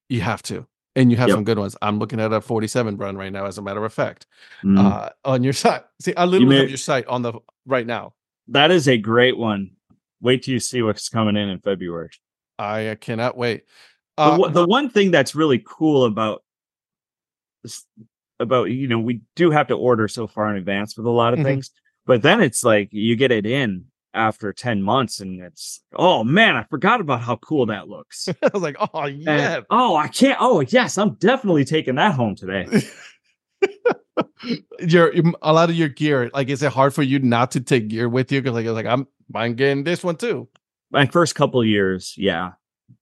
You 0.07 0.21
have 0.21 0.41
to 0.43 0.65
and 0.95 1.11
you 1.11 1.17
have 1.17 1.29
yep. 1.29 1.35
some 1.35 1.43
good 1.43 1.59
ones. 1.59 1.75
I'm 1.81 1.99
looking 1.99 2.19
at 2.19 2.33
a 2.33 2.41
47 2.41 2.97
run 2.97 3.15
right 3.15 3.31
now, 3.31 3.45
as 3.45 3.57
a 3.57 3.61
matter 3.61 3.83
of 3.83 3.93
fact, 3.93 4.27
mm. 4.63 4.77
uh, 4.77 5.09
on 5.23 5.43
your 5.43 5.53
site. 5.53 5.83
See, 5.99 6.15
I 6.15 6.25
literally 6.25 6.55
may, 6.55 6.61
have 6.61 6.69
your 6.69 6.77
site 6.77 7.05
on 7.07 7.21
the 7.21 7.33
right 7.65 7.85
now. 7.85 8.13
That 8.47 8.71
is 8.71 8.87
a 8.87 8.97
great 8.97 9.37
one. 9.37 9.71
Wait 10.21 10.43
till 10.43 10.53
you 10.53 10.59
see 10.59 10.81
what's 10.81 11.09
coming 11.09 11.35
in 11.35 11.49
in 11.49 11.59
February. 11.59 12.11
I 12.59 12.87
uh, 12.87 12.95
cannot 12.95 13.37
wait. 13.37 13.63
Uh, 14.17 14.37
the, 14.37 14.49
the 14.49 14.67
one 14.67 14.89
thing 14.89 15.11
that's 15.11 15.35
really 15.35 15.63
cool 15.65 16.05
about 16.05 16.43
about 18.39 18.65
you 18.65 18.87
know 18.87 18.99
we 18.99 19.21
do 19.35 19.51
have 19.51 19.67
to 19.67 19.75
order 19.75 20.07
so 20.07 20.27
far 20.27 20.49
in 20.49 20.57
advance 20.57 20.97
with 20.97 21.05
a 21.05 21.09
lot 21.09 21.33
of 21.33 21.39
mm-hmm. 21.39 21.47
things, 21.47 21.71
but 22.05 22.21
then 22.21 22.41
it's 22.41 22.63
like 22.63 22.89
you 22.91 23.15
get 23.15 23.31
it 23.31 23.45
in 23.45 23.85
after 24.13 24.51
10 24.51 24.81
months 24.81 25.21
and 25.21 25.41
it's 25.41 25.81
oh 25.95 26.23
man 26.23 26.57
i 26.57 26.63
forgot 26.63 26.99
about 26.99 27.21
how 27.21 27.37
cool 27.37 27.65
that 27.65 27.87
looks 27.87 28.27
i 28.43 28.49
was 28.53 28.61
like 28.61 28.75
oh 28.93 29.05
yeah 29.05 29.55
and, 29.55 29.65
oh 29.69 29.95
i 29.95 30.07
can't 30.07 30.37
oh 30.41 30.59
yes 30.67 30.97
i'm 30.97 31.13
definitely 31.15 31.63
taking 31.63 31.95
that 31.95 32.13
home 32.13 32.35
today 32.35 32.67
your 34.79 35.13
a 35.41 35.53
lot 35.53 35.69
of 35.69 35.75
your 35.75 35.89
gear, 35.89 36.29
like, 36.33 36.49
is 36.49 36.63
it 36.63 36.71
hard 36.71 36.93
for 36.93 37.03
you 37.03 37.19
not 37.19 37.51
to 37.51 37.61
take 37.61 37.87
gear 37.87 38.09
with 38.09 38.31
you? 38.31 38.41
Because 38.41 38.55
like, 38.55 38.65
like 38.65 38.85
I'm, 38.85 39.07
I'm 39.33 39.55
getting 39.55 39.83
this 39.83 40.03
one 40.03 40.15
too. 40.15 40.47
My 40.91 41.05
first 41.05 41.35
couple 41.35 41.63
years, 41.63 42.13
yeah, 42.17 42.51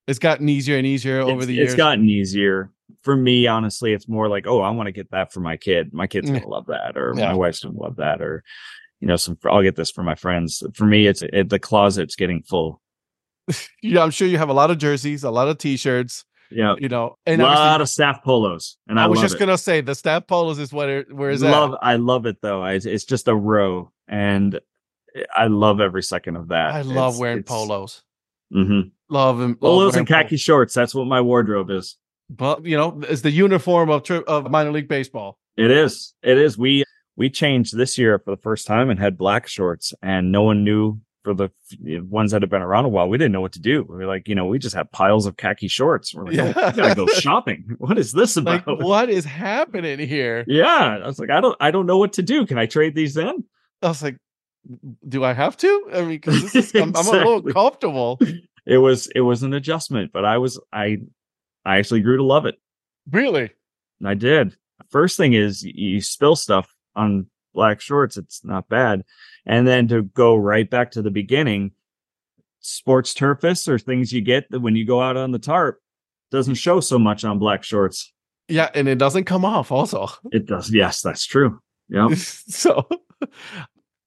it's 0.08 0.20
gotten 0.20 0.50
easier 0.50 0.78
and 0.78 0.86
easier 0.86 1.22
over 1.22 1.38
it's, 1.38 1.46
the 1.48 1.54
years. 1.54 1.70
It's 1.70 1.78
gotten 1.78 2.08
easier 2.08 2.72
for 3.02 3.16
me. 3.16 3.48
Honestly, 3.48 3.94
it's 3.94 4.08
more 4.08 4.30
like, 4.30 4.46
oh, 4.48 4.62
I 4.62 4.70
want 4.72 4.88
to 4.88 4.92
get 4.92 5.12
that 5.12 5.34
for 5.34 5.40
my 5.40 5.58
kid. 5.58 5.94
My 5.94 6.08
kid's 6.08 6.30
gonna 6.30 6.48
love 6.48 6.68
that, 6.68 6.98
or 6.98 7.14
yeah. 7.16 7.28
my 7.28 7.34
wife's 7.34 7.64
gonna 7.64 7.78
love 7.78 7.98
that, 7.98 8.22
or 8.22 8.44
you 9.00 9.08
know, 9.08 9.16
some. 9.16 9.38
I'll 9.46 9.64
get 9.64 9.76
this 9.76 9.92
for 9.92 10.04
my 10.04 10.16
friends. 10.16 10.64
For 10.74 10.86
me, 10.86 11.08
it's 11.08 11.22
it, 11.22 11.50
the 11.50 11.60
closet's 11.60 12.16
getting 12.16 12.44
full. 12.44 12.82
yeah, 13.82 14.04
I'm 14.04 14.12
sure 14.12 14.28
you 14.28 14.38
have 14.38 14.50
a 14.50 14.54
lot 14.54 14.72
of 14.72 14.78
jerseys, 14.78 15.24
a 15.24 15.32
lot 15.32 15.48
of 15.48 15.58
t-shirts. 15.58 16.26
Yeah, 16.52 16.76
you 16.80 16.90
know, 16.90 17.18
and 17.26 17.42
a 17.42 17.46
lot 17.46 17.82
of 17.82 17.90
staff 17.90 18.24
polos. 18.24 18.78
And 18.88 19.00
I, 19.00 19.04
I 19.04 19.08
was 19.08 19.20
just 19.20 19.36
it. 19.36 19.40
gonna 19.40 19.58
say 19.58 19.82
the 19.82 19.94
staff 19.94 20.26
polos 20.26 20.58
is 20.58 20.74
what 20.74 20.90
it, 20.90 21.14
where 21.14 21.30
is 21.30 21.44
love? 21.44 21.76
I 21.82 21.96
love 21.96 22.26
it 22.26 22.38
though. 22.42 22.62
I, 22.64 22.74
it's 22.74 23.06
just 23.06 23.28
a 23.28 23.36
row, 23.36 23.92
and 24.08 24.60
I 25.34 25.48
love 25.48 25.80
every 25.80 26.04
second 26.04 26.38
of 26.38 26.48
that. 26.50 26.72
I 26.72 26.82
love 26.82 27.14
it's, 27.14 27.20
wearing 27.20 27.40
it's, 27.40 27.50
polos. 27.50 28.04
Mm-hmm. 28.54 28.90
Love 29.10 29.38
them. 29.38 29.56
Polos 29.56 29.96
and 29.96 30.08
khaki 30.08 30.30
pol- 30.30 30.38
shorts. 30.38 30.74
That's 30.74 30.96
what 30.96 31.06
my 31.06 31.22
wardrobe 31.22 31.70
is. 31.70 31.98
But 32.30 32.66
you 32.66 32.78
know, 32.78 33.00
it's 33.04 33.22
the 33.22 33.32
uniform 33.32 33.90
of 33.90 34.04
tri- 34.04 34.24
of 34.28 34.50
minor 34.50 34.72
league 34.72 34.88
baseball. 34.88 35.38
It 35.56 35.72
is. 35.72 36.14
It 36.24 36.38
is. 36.38 36.58
We 36.58 36.84
we 37.16 37.30
changed 37.30 37.76
this 37.76 37.98
year 37.98 38.18
for 38.18 38.32
the 38.32 38.42
first 38.42 38.66
time 38.66 38.90
and 38.90 39.00
had 39.00 39.18
black 39.18 39.48
shorts, 39.48 39.94
and 40.02 40.32
no 40.32 40.44
one 40.44 40.64
knew 40.64 41.00
for 41.30 41.50
the 41.80 42.00
ones 42.00 42.32
that 42.32 42.42
have 42.42 42.50
been 42.50 42.62
around 42.62 42.86
a 42.86 42.90
while, 42.90 43.08
we 43.08 43.18
didn't 43.18 43.32
know 43.32 43.42
what 43.42 43.52
to 43.54 43.60
do. 43.60 43.84
We 43.84 43.96
were 43.96 44.06
like, 44.06 44.28
you 44.28 44.36
know, 44.36 44.48
we 44.48 44.58
just 44.58 44.76
have 44.76 44.92
piles 44.92 45.26
of 45.26 45.38
khaki 45.38 45.68
shorts. 45.68 46.14
We're 46.14 46.26
like, 46.26 46.36
yeah. 46.36 46.54
oh, 46.56 46.70
we 46.72 46.76
gotta 46.76 46.96
go 46.96 47.08
shopping. 47.20 47.76
What 47.78 47.98
is 47.98 48.12
this 48.12 48.38
about? 48.38 48.68
Like, 48.68 48.80
what 48.80 49.10
is 49.10 49.26
happening 49.26 50.00
here? 50.00 50.44
Yeah. 50.48 51.00
I 51.04 51.06
was 51.06 51.20
like, 51.20 51.30
I 51.30 51.40
don't, 51.40 51.56
I 51.60 51.72
don't 51.72 51.86
know 51.86 51.98
what 51.98 52.14
to 52.14 52.24
do. 52.24 52.46
Can 52.46 52.58
I 52.58 52.66
trade 52.66 52.96
these 52.96 53.16
in? 53.16 53.44
I 53.82 53.88
was 53.88 54.02
like, 54.02 54.18
do 55.08 55.24
I 55.24 55.34
have 55.34 55.56
to? 55.58 55.90
I 55.94 56.02
mean, 56.02 56.10
because 56.10 56.44
exactly. 56.56 56.82
I'm, 56.82 56.96
I'm, 56.96 57.08
a 57.08 57.12
little 57.12 57.42
comfortable. 57.54 58.20
It 58.66 58.78
was, 58.78 59.08
it 59.14 59.22
was 59.22 59.44
an 59.44 59.54
adjustment, 59.54 60.12
but 60.12 60.26
I 60.26 60.40
was, 60.40 60.60
I, 60.74 60.98
I 61.64 61.78
actually 61.78 62.02
grew 62.02 62.18
to 62.18 62.24
love 62.24 62.46
it. 62.46 62.56
Really? 63.12 63.52
I 64.04 64.16
did. 64.16 64.56
First 64.90 65.18
thing 65.18 65.34
is 65.34 65.64
you 65.64 66.02
spill 66.02 66.36
stuff 66.36 66.74
on 66.96 67.28
black 67.60 67.82
shorts. 67.82 68.16
It's 68.16 68.46
not 68.46 68.70
bad. 68.70 69.04
And 69.46 69.68
then 69.68 69.90
to 69.90 70.04
go 70.04 70.38
right 70.38 70.70
back 70.70 70.92
to 70.92 71.02
the 71.02 71.12
beginning, 71.12 71.72
sports 72.62 73.14
Turface 73.14 73.68
or 73.68 73.78
things 73.78 74.14
you 74.14 74.22
get 74.22 74.50
that 74.52 74.62
when 74.62 74.78
you 74.78 74.86
go 74.86 75.02
out 75.02 75.18
on 75.18 75.32
the 75.32 75.40
tarp 75.40 75.82
doesn't 76.32 76.56
show 76.56 76.80
so 76.80 76.98
much 76.98 77.26
on 77.26 77.38
black 77.38 77.66
shorts. 77.66 78.14
Yeah, 78.48 78.70
and 78.74 78.88
it 78.88 78.98
doesn't 78.98 79.26
come 79.26 79.44
off 79.44 79.74
also. 79.74 80.08
It 80.32 80.46
does. 80.46 80.72
Yes, 80.72 81.02
that's 81.02 81.26
true. 81.26 81.60
Yeah. 81.90 82.08
so 82.16 82.88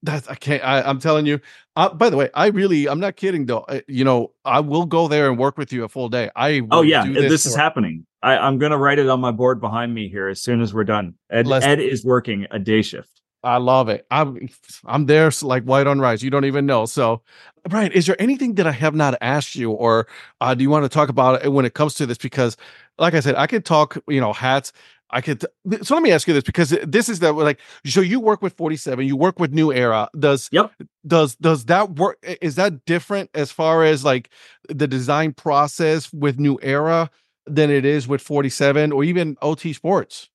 that's 0.03 0.27
I 0.29 0.35
can't. 0.35 0.65
I, 0.65 0.89
am 0.89 0.99
telling 0.99 1.27
you. 1.27 1.39
Uh, 1.77 1.93
by 1.93 2.09
the 2.09 2.17
way, 2.17 2.31
I 2.33 2.47
really, 2.47 2.89
I'm 2.89 3.01
not 3.01 3.17
kidding 3.17 3.45
though. 3.45 3.67
I, 3.69 3.83
you 3.87 4.05
know, 4.05 4.33
I 4.47 4.61
will 4.61 4.87
go 4.87 5.09
there 5.09 5.29
and 5.29 5.39
work 5.39 5.59
with 5.59 5.75
you 5.75 5.85
a 5.85 5.91
full 5.91 6.09
day. 6.09 6.31
I 6.35 6.63
oh 6.71 6.81
yeah, 6.81 7.07
this, 7.07 7.31
this 7.31 7.47
is 7.47 7.55
happening. 7.55 8.07
I, 8.23 8.39
I'm 8.39 8.57
gonna 8.57 8.79
write 8.79 8.99
it 8.99 9.11
on 9.11 9.21
my 9.21 9.31
board 9.31 9.61
behind 9.61 9.93
me 9.93 10.09
here 10.09 10.29
as 10.29 10.41
soon 10.41 10.63
as 10.63 10.73
we're 10.73 10.85
done. 10.85 11.17
Ed, 11.29 11.51
Ed 11.51 11.81
is 11.81 12.03
working 12.05 12.47
a 12.51 12.59
day 12.59 12.83
shift. 12.83 13.22
I 13.45 13.57
love 13.57 13.89
it. 13.89 14.07
I'm 14.11 14.49
I'm 14.85 15.07
there 15.07 15.31
like 15.43 15.65
white 15.65 15.87
on 15.87 16.01
rice. 16.01 16.23
You 16.23 16.31
don't 16.31 16.45
even 16.45 16.65
know. 16.65 16.87
So, 16.87 17.23
Brian, 17.69 17.91
is 17.93 18.07
there 18.07 18.21
anything 18.21 18.55
that 18.55 18.67
I 18.67 18.73
have 18.73 18.95
not 18.95 19.17
asked 19.21 19.57
you, 19.57 19.73
or 19.73 20.07
uh, 20.41 20.55
do 20.55 20.63
you 20.63 20.71
want 20.71 20.85
to 20.85 20.89
talk 20.89 21.09
about 21.09 21.45
it 21.45 21.53
when 21.53 21.65
it 21.65 21.75
comes 21.75 21.95
to 21.95 22.07
this? 22.07 22.19
Because, 22.19 22.57
like 22.99 23.15
I 23.15 23.21
said, 23.21 23.35
I 23.35 23.49
could 23.49 23.65
talk. 23.65 23.99
You 24.09 24.21
know, 24.21 24.33
hats. 24.33 24.73
I 25.11 25.21
could. 25.21 25.45
So 25.83 25.95
let 25.95 26.03
me 26.03 26.13
ask 26.13 26.27
you 26.27 26.35
this 26.35 26.45
because 26.45 26.71
this 26.85 27.09
is 27.09 27.19
the 27.19 27.33
like. 27.33 27.59
So 27.85 28.01
you 28.01 28.21
work 28.21 28.43
with 28.43 28.55
Forty 28.55 28.77
Seven. 28.77 29.07
You 29.07 29.17
work 29.17 29.41
with 29.41 29.53
New 29.53 29.73
Era. 29.73 30.09
Does 30.19 30.49
yep. 30.53 30.73
Does 31.07 31.35
does 31.37 31.65
that 31.67 31.97
work? 31.97 32.19
Is 32.41 32.55
that 32.55 32.85
different 32.85 33.29
as 33.35 33.51
far 33.51 33.85
as 33.85 34.05
like 34.05 34.31
the 34.69 34.87
design 34.87 35.33
process 35.33 36.13
with 36.13 36.39
New 36.39 36.59
Era 36.63 37.11
than 37.47 37.71
it 37.71 37.85
is 37.85 38.07
with 38.07 38.23
Forty 38.23 38.49
Seven 38.49 38.93
or 38.93 39.03
even 39.03 39.37
OT 39.43 39.73
Sports? 39.73 40.31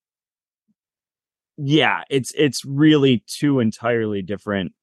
Yeah, 1.58 2.04
it's 2.10 2.32
it's 2.38 2.64
really 2.64 3.24
two 3.28 3.60
entirely 3.60 4.22
different 4.22 4.74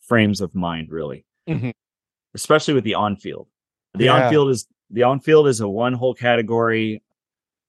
frames 0.00 0.40
of 0.40 0.54
mind, 0.54 0.90
really. 0.90 1.24
Mm-hmm. 1.48 1.70
Especially 2.34 2.74
with 2.74 2.84
the 2.84 2.94
on 2.94 3.16
field. 3.16 3.48
The 3.94 4.06
yeah. 4.06 4.24
on 4.24 4.30
field 4.30 4.50
is 4.50 4.66
the 4.90 5.04
on 5.04 5.20
field 5.20 5.48
is 5.48 5.60
a 5.60 5.68
one 5.68 5.92
whole 5.92 6.14
category. 6.14 7.02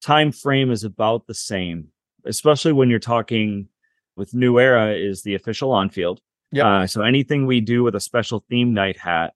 Time 0.01 0.31
frame 0.31 0.71
is 0.71 0.83
about 0.83 1.27
the 1.27 1.33
same, 1.33 1.89
especially 2.25 2.73
when 2.73 2.89
you're 2.89 2.99
talking 2.99 3.69
with 4.15 4.33
New 4.33 4.59
Era 4.59 4.93
is 4.93 5.23
the 5.23 5.35
official 5.35 5.71
on 5.71 5.89
field. 5.89 6.21
Yeah. 6.51 6.81
Uh, 6.81 6.87
so 6.87 7.01
anything 7.01 7.45
we 7.45 7.59
do 7.59 7.83
with 7.83 7.95
a 7.95 7.99
special 7.99 8.43
theme 8.49 8.73
night 8.73 8.97
hat 8.97 9.33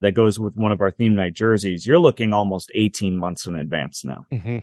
that 0.00 0.12
goes 0.12 0.38
with 0.38 0.54
one 0.56 0.72
of 0.72 0.80
our 0.80 0.90
theme 0.90 1.14
night 1.14 1.34
jerseys, 1.34 1.86
you're 1.86 1.98
looking 1.98 2.32
almost 2.32 2.70
18 2.74 3.16
months 3.16 3.46
in 3.46 3.56
advance 3.56 4.04
now. 4.04 4.26
Mm-hmm. 4.32 4.58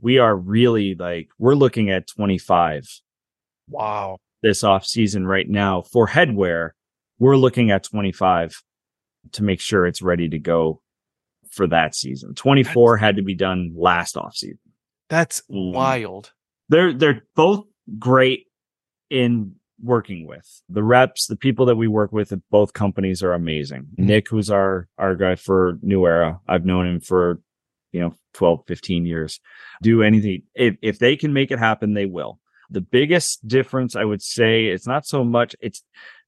We 0.00 0.18
are 0.18 0.36
really 0.36 0.94
like 0.94 1.28
we're 1.38 1.54
looking 1.54 1.90
at 1.90 2.06
25 2.06 3.02
Wow. 3.72 4.18
This 4.42 4.64
off 4.64 4.84
season 4.84 5.26
right 5.26 5.48
now 5.48 5.82
for 5.82 6.08
headwear, 6.08 6.70
we're 7.18 7.36
looking 7.36 7.70
at 7.70 7.84
25 7.84 8.62
to 9.32 9.42
make 9.42 9.60
sure 9.60 9.86
it's 9.86 10.02
ready 10.02 10.28
to 10.28 10.38
go 10.38 10.80
for 11.50 11.66
that 11.68 11.94
season. 11.94 12.34
24 12.34 12.94
that's, 12.94 13.00
had 13.00 13.16
to 13.16 13.22
be 13.22 13.34
done 13.34 13.72
last 13.76 14.16
off 14.16 14.34
season. 14.34 14.58
That's 15.08 15.42
mm. 15.50 15.72
wild. 15.72 16.32
They're 16.68 16.92
they're 16.92 17.22
both 17.36 17.66
great 17.98 18.46
in 19.10 19.56
working 19.82 20.26
with. 20.26 20.62
The 20.68 20.82
reps, 20.82 21.26
the 21.26 21.36
people 21.36 21.66
that 21.66 21.76
we 21.76 21.86
work 21.86 22.12
with 22.12 22.32
at 22.32 22.40
both 22.50 22.72
companies 22.72 23.22
are 23.22 23.34
amazing. 23.34 23.82
Mm-hmm. 23.82 24.06
Nick, 24.06 24.28
who's 24.28 24.50
our 24.50 24.88
our 24.98 25.14
guy 25.14 25.36
for 25.36 25.78
New 25.82 26.06
Era, 26.06 26.40
I've 26.48 26.64
known 26.64 26.86
him 26.86 27.00
for 27.00 27.40
you 27.92 28.00
know 28.00 28.14
12 28.34 28.64
15 28.66 29.06
years 29.06 29.40
do 29.82 30.02
anything 30.02 30.42
if, 30.54 30.76
if 30.82 30.98
they 30.98 31.16
can 31.16 31.32
make 31.32 31.50
it 31.50 31.58
happen 31.58 31.94
they 31.94 32.06
will 32.06 32.40
the 32.72 32.80
biggest 32.80 33.46
difference 33.46 33.96
I 33.96 34.04
would 34.04 34.22
say 34.22 34.66
it's 34.66 34.86
not 34.86 35.06
so 35.06 35.24
much 35.24 35.54
it's 35.60 35.82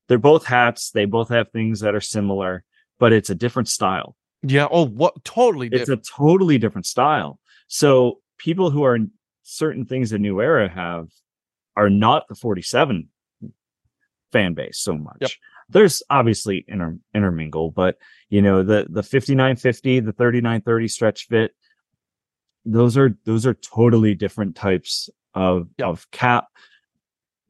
they're 0.06 0.18
both 0.18 0.44
hats, 0.44 0.90
they 0.90 1.06
both 1.06 1.30
have 1.30 1.50
things 1.50 1.80
that 1.80 1.94
are 1.94 2.00
similar, 2.00 2.62
but 2.98 3.12
it's 3.12 3.30
a 3.30 3.34
different 3.34 3.68
style. 3.68 4.16
Yeah, 4.42 4.68
oh 4.70 4.86
what 4.86 5.24
totally 5.24 5.68
different. 5.68 6.00
It's 6.00 6.10
a 6.10 6.12
totally 6.12 6.58
different 6.58 6.86
style. 6.86 7.38
So 7.68 8.20
people 8.38 8.70
who 8.70 8.84
are 8.84 8.98
certain 9.42 9.86
things 9.86 10.10
the 10.10 10.18
new 10.18 10.40
era 10.40 10.68
have 10.68 11.08
are 11.76 11.90
not 11.90 12.28
the 12.28 12.34
47 12.34 13.08
fan 14.32 14.54
base 14.54 14.78
so 14.78 14.94
much. 14.94 15.16
Yep. 15.20 15.30
There's 15.70 16.02
obviously 16.10 16.64
inter- 16.68 16.98
intermingle, 17.14 17.70
but 17.70 17.96
you 18.28 18.42
know, 18.42 18.62
the 18.62 18.86
the 18.88 19.02
5950, 19.02 20.00
the 20.00 20.12
3930 20.12 20.88
stretch 20.88 21.26
fit, 21.28 21.52
those 22.66 22.98
are 22.98 23.16
those 23.24 23.46
are 23.46 23.54
totally 23.54 24.14
different 24.14 24.56
types 24.56 25.08
of 25.34 25.68
of 25.82 26.10
cap. 26.10 26.46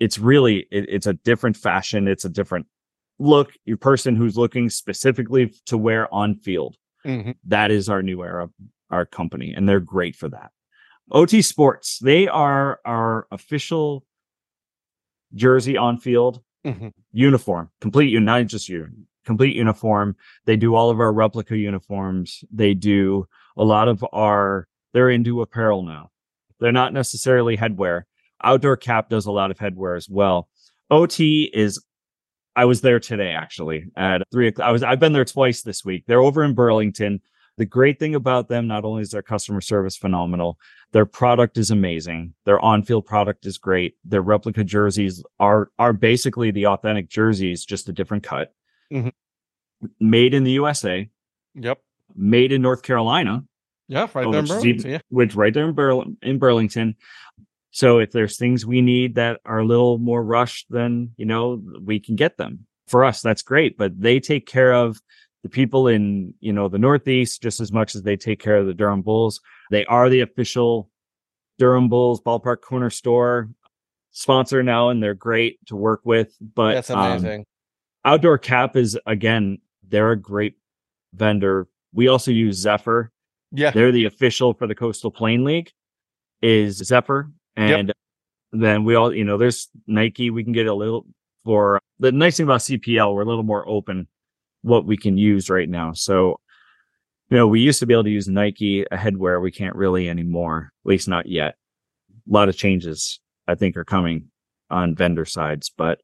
It's 0.01 0.19
really 0.19 0.67
it, 0.71 0.87
it's 0.89 1.07
a 1.07 1.15
different 1.15 1.57
fashion. 1.57 2.09
It's 2.09 2.25
a 2.25 2.29
different 2.29 2.67
look. 3.19 3.53
Your 3.65 3.77
person 3.77 4.17
who's 4.17 4.37
looking 4.37 4.71
specifically 4.71 5.55
to 5.67 5.79
wear 5.79 6.13
on 6.13 6.37
field. 6.37 6.77
Mm-hmm. 7.07 7.33
That 7.47 7.71
is 7.71 7.89
our 7.89 8.03
new 8.03 8.23
era, 8.23 8.49
our 8.91 9.05
company, 9.05 9.53
and 9.55 9.69
they're 9.69 9.81
great 9.81 10.17
for 10.17 10.29
that. 10.31 10.51
OT 11.11 11.43
Sports, 11.43 11.99
they 11.99 12.29
are 12.29 12.81
our 12.85 13.27
official 13.31 14.05
jersey 15.35 15.77
on 15.77 15.99
field 15.99 16.43
mm-hmm. 16.65 16.89
uniform, 17.13 17.71
complete, 17.81 18.19
not 18.21 18.47
just 18.47 18.69
you, 18.69 18.89
complete 19.25 19.55
uniform. 19.55 20.17
They 20.47 20.57
do 20.57 20.75
all 20.75 20.91
of 20.91 21.01
our 21.01 21.13
replica 21.13 21.57
uniforms. 21.57 22.45
They 22.51 22.75
do 22.75 23.27
a 23.57 23.65
lot 23.65 23.89
of 23.89 24.05
our, 24.13 24.67
they're 24.93 25.11
into 25.11 25.43
apparel 25.43 25.83
now. 25.83 26.11
They're 26.61 26.73
not 26.73 26.93
necessarily 26.93 27.57
headwear. 27.57 28.03
Outdoor 28.43 28.77
Cap 28.77 29.09
does 29.09 29.27
a 29.27 29.33
lot 29.33 29.51
of 29.51 29.59
headwear 29.59 29.97
as 29.97 30.09
well. 30.09 30.49
OT 30.91 31.51
is 31.53 31.83
I 32.57 32.65
was 32.67 32.81
there 32.83 33.01
today 33.01 33.33
actually 33.33 33.87
at 33.97 34.23
three 34.31 34.49
o'clock. 34.49 34.69
I 34.69 34.73
was 34.73 34.83
I've 34.83 35.01
been 35.01 35.13
there 35.13 35.25
twice 35.25 35.63
this 35.63 35.85
week. 35.85 36.05
They're 36.07 36.21
over 36.21 36.45
in 36.45 36.55
Burlington. 36.55 37.21
The 37.57 37.65
great 37.65 38.01
thing 38.01 38.17
about 38.17 38.49
them, 38.49 38.67
not 38.67 38.85
only 38.85 39.03
is 39.03 39.11
their 39.11 39.23
customer 39.23 39.61
service 39.61 39.97
phenomenal, 39.97 40.59
their 40.93 41.07
product 41.07 41.57
is 41.57 41.71
amazing. 41.71 42.35
Their 42.45 42.59
on-field 42.61 43.07
product 43.07 43.47
is 43.47 43.59
great. 43.59 43.95
Their 44.05 44.23
replica 44.23 44.65
jerseys 44.65 45.23
are 45.39 45.71
are 45.79 45.93
basically 45.93 46.51
the 46.51 46.67
authentic 46.67 47.09
jerseys, 47.09 47.65
just 47.65 47.89
a 47.89 47.93
different 47.93 48.25
cut. 48.25 48.53
Mm-hmm. 48.93 49.09
Made 50.01 50.35
in 50.35 50.45
the 50.45 50.53
USA. 50.53 51.09
Yep. 51.55 51.79
Made 52.15 52.53
in 52.53 52.63
North 52.63 52.83
Carolina. 52.83 53.45
Yeah, 53.89 54.09
right 54.15 54.31
there 54.31 54.41
in 54.41 54.47
Burlington. 54.47 54.91
Yeah. 54.91 54.99
Which 55.09 55.35
right 55.35 55.53
there 55.53 55.69
in, 55.69 55.75
Bur- 55.75 56.05
in 56.23 56.39
Burlington. 56.39 56.97
So 57.71 57.99
if 57.99 58.13
there's 58.13 58.37
things 58.37 58.65
we 58.65 58.81
need 58.81 59.17
that 59.17 59.41
are 59.45 59.59
a 59.59 59.65
little 59.67 59.99
more 59.99 60.23
rushed, 60.23 60.67
then 60.71 61.11
you 61.17 61.27
know 61.27 61.61
we 61.83 62.01
can 62.01 62.17
get 62.17 62.37
them. 62.37 62.67
For 62.89 63.05
us, 63.05 63.23
that's 63.23 63.43
great. 63.43 63.79
But 63.79 63.99
they 63.99 64.21
take 64.21 64.47
care 64.47 64.73
of 64.73 65.01
the 65.43 65.49
people 65.49 65.89
in 65.89 66.35
you 66.41 66.53
know 66.53 66.69
the 66.69 66.79
Northeast 66.79 67.43
just 67.43 67.61
as 67.61 67.73
much 67.73 67.95
as 67.95 68.03
they 68.03 68.17
take 68.17 68.41
care 68.41 68.57
of 68.57 68.67
the 68.67 68.75
Durham 68.75 69.03
Bulls. 69.03 69.41
They 69.71 69.85
are 69.87 70.09
the 70.09 70.21
official 70.21 70.89
Durham 71.59 71.89
Bulls 71.89 72.21
ballpark 72.21 72.61
corner 72.61 72.91
store. 72.91 73.51
sponsor 74.11 74.63
now 74.63 74.91
and 74.91 75.03
they're 75.03 75.15
great 75.15 75.59
to 75.67 75.77
work 75.77 76.01
with. 76.05 76.35
But 76.41 76.75
That's 76.75 76.91
um, 76.91 76.99
amazing. 76.99 77.47
Outdoor 78.05 78.39
Cap 78.39 78.77
is 78.77 78.99
again, 79.07 79.59
they're 79.89 80.13
a 80.13 80.17
great 80.17 80.57
vendor. 81.15 81.69
We 81.93 82.09
also 82.09 82.31
use 82.31 82.57
Zephyr. 82.57 83.11
Yeah. 83.55 83.71
They're 83.71 83.93
the 83.93 84.05
official 84.05 84.53
for 84.53 84.67
the 84.67 84.75
Coastal 84.75 85.11
Plain 85.11 85.45
League 85.45 85.71
is 86.43 86.77
Zephyr. 86.79 87.31
And 87.57 87.93
then 88.53 88.85
we 88.85 88.97
all, 88.97 89.15
you 89.15 89.25
know, 89.25 89.39
there's 89.39 89.69
Nike. 89.87 90.31
We 90.31 90.43
can 90.43 90.53
get 90.53 90.67
a 90.67 90.75
little 90.75 91.07
for 91.45 91.81
the 91.99 92.11
nice 92.11 92.37
thing 92.37 92.45
about 92.45 92.61
CPL, 92.61 93.15
we're 93.15 93.23
a 93.23 93.27
little 93.27 93.43
more 93.43 93.69
open 93.69 94.09
what 94.63 94.87
we 94.87 94.97
can 94.97 95.19
use 95.19 95.51
right 95.51 95.69
now. 95.69 95.93
So, 95.93 96.41
you 97.31 97.37
know, 97.37 97.47
we 97.47 97.61
used 97.61 97.81
to 97.81 97.87
be 97.87 97.95
able 97.95 98.05
to 98.05 98.11
use 98.11 98.29
Nike 98.29 98.83
a 98.91 98.97
headwear. 98.97 99.41
We 99.41 99.53
can't 99.53 99.77
really 99.77 100.09
anymore, 100.09 100.73
at 100.85 100.89
least 100.89 101.07
not 101.07 101.27
yet. 101.27 101.57
A 102.11 102.33
lot 102.33 102.49
of 102.49 102.57
changes 102.57 103.21
I 103.47 103.55
think 103.55 103.77
are 103.77 103.85
coming 103.85 104.31
on 104.71 104.95
vendor 104.95 105.27
sides, 105.27 105.71
but 105.77 106.01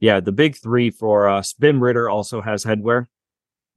yeah, 0.00 0.18
the 0.18 0.32
big 0.32 0.56
three 0.56 0.90
for 0.90 1.28
us, 1.28 1.52
Bimm 1.52 1.80
Ridder 1.80 2.08
also 2.08 2.40
has 2.40 2.64
headwear 2.64 3.06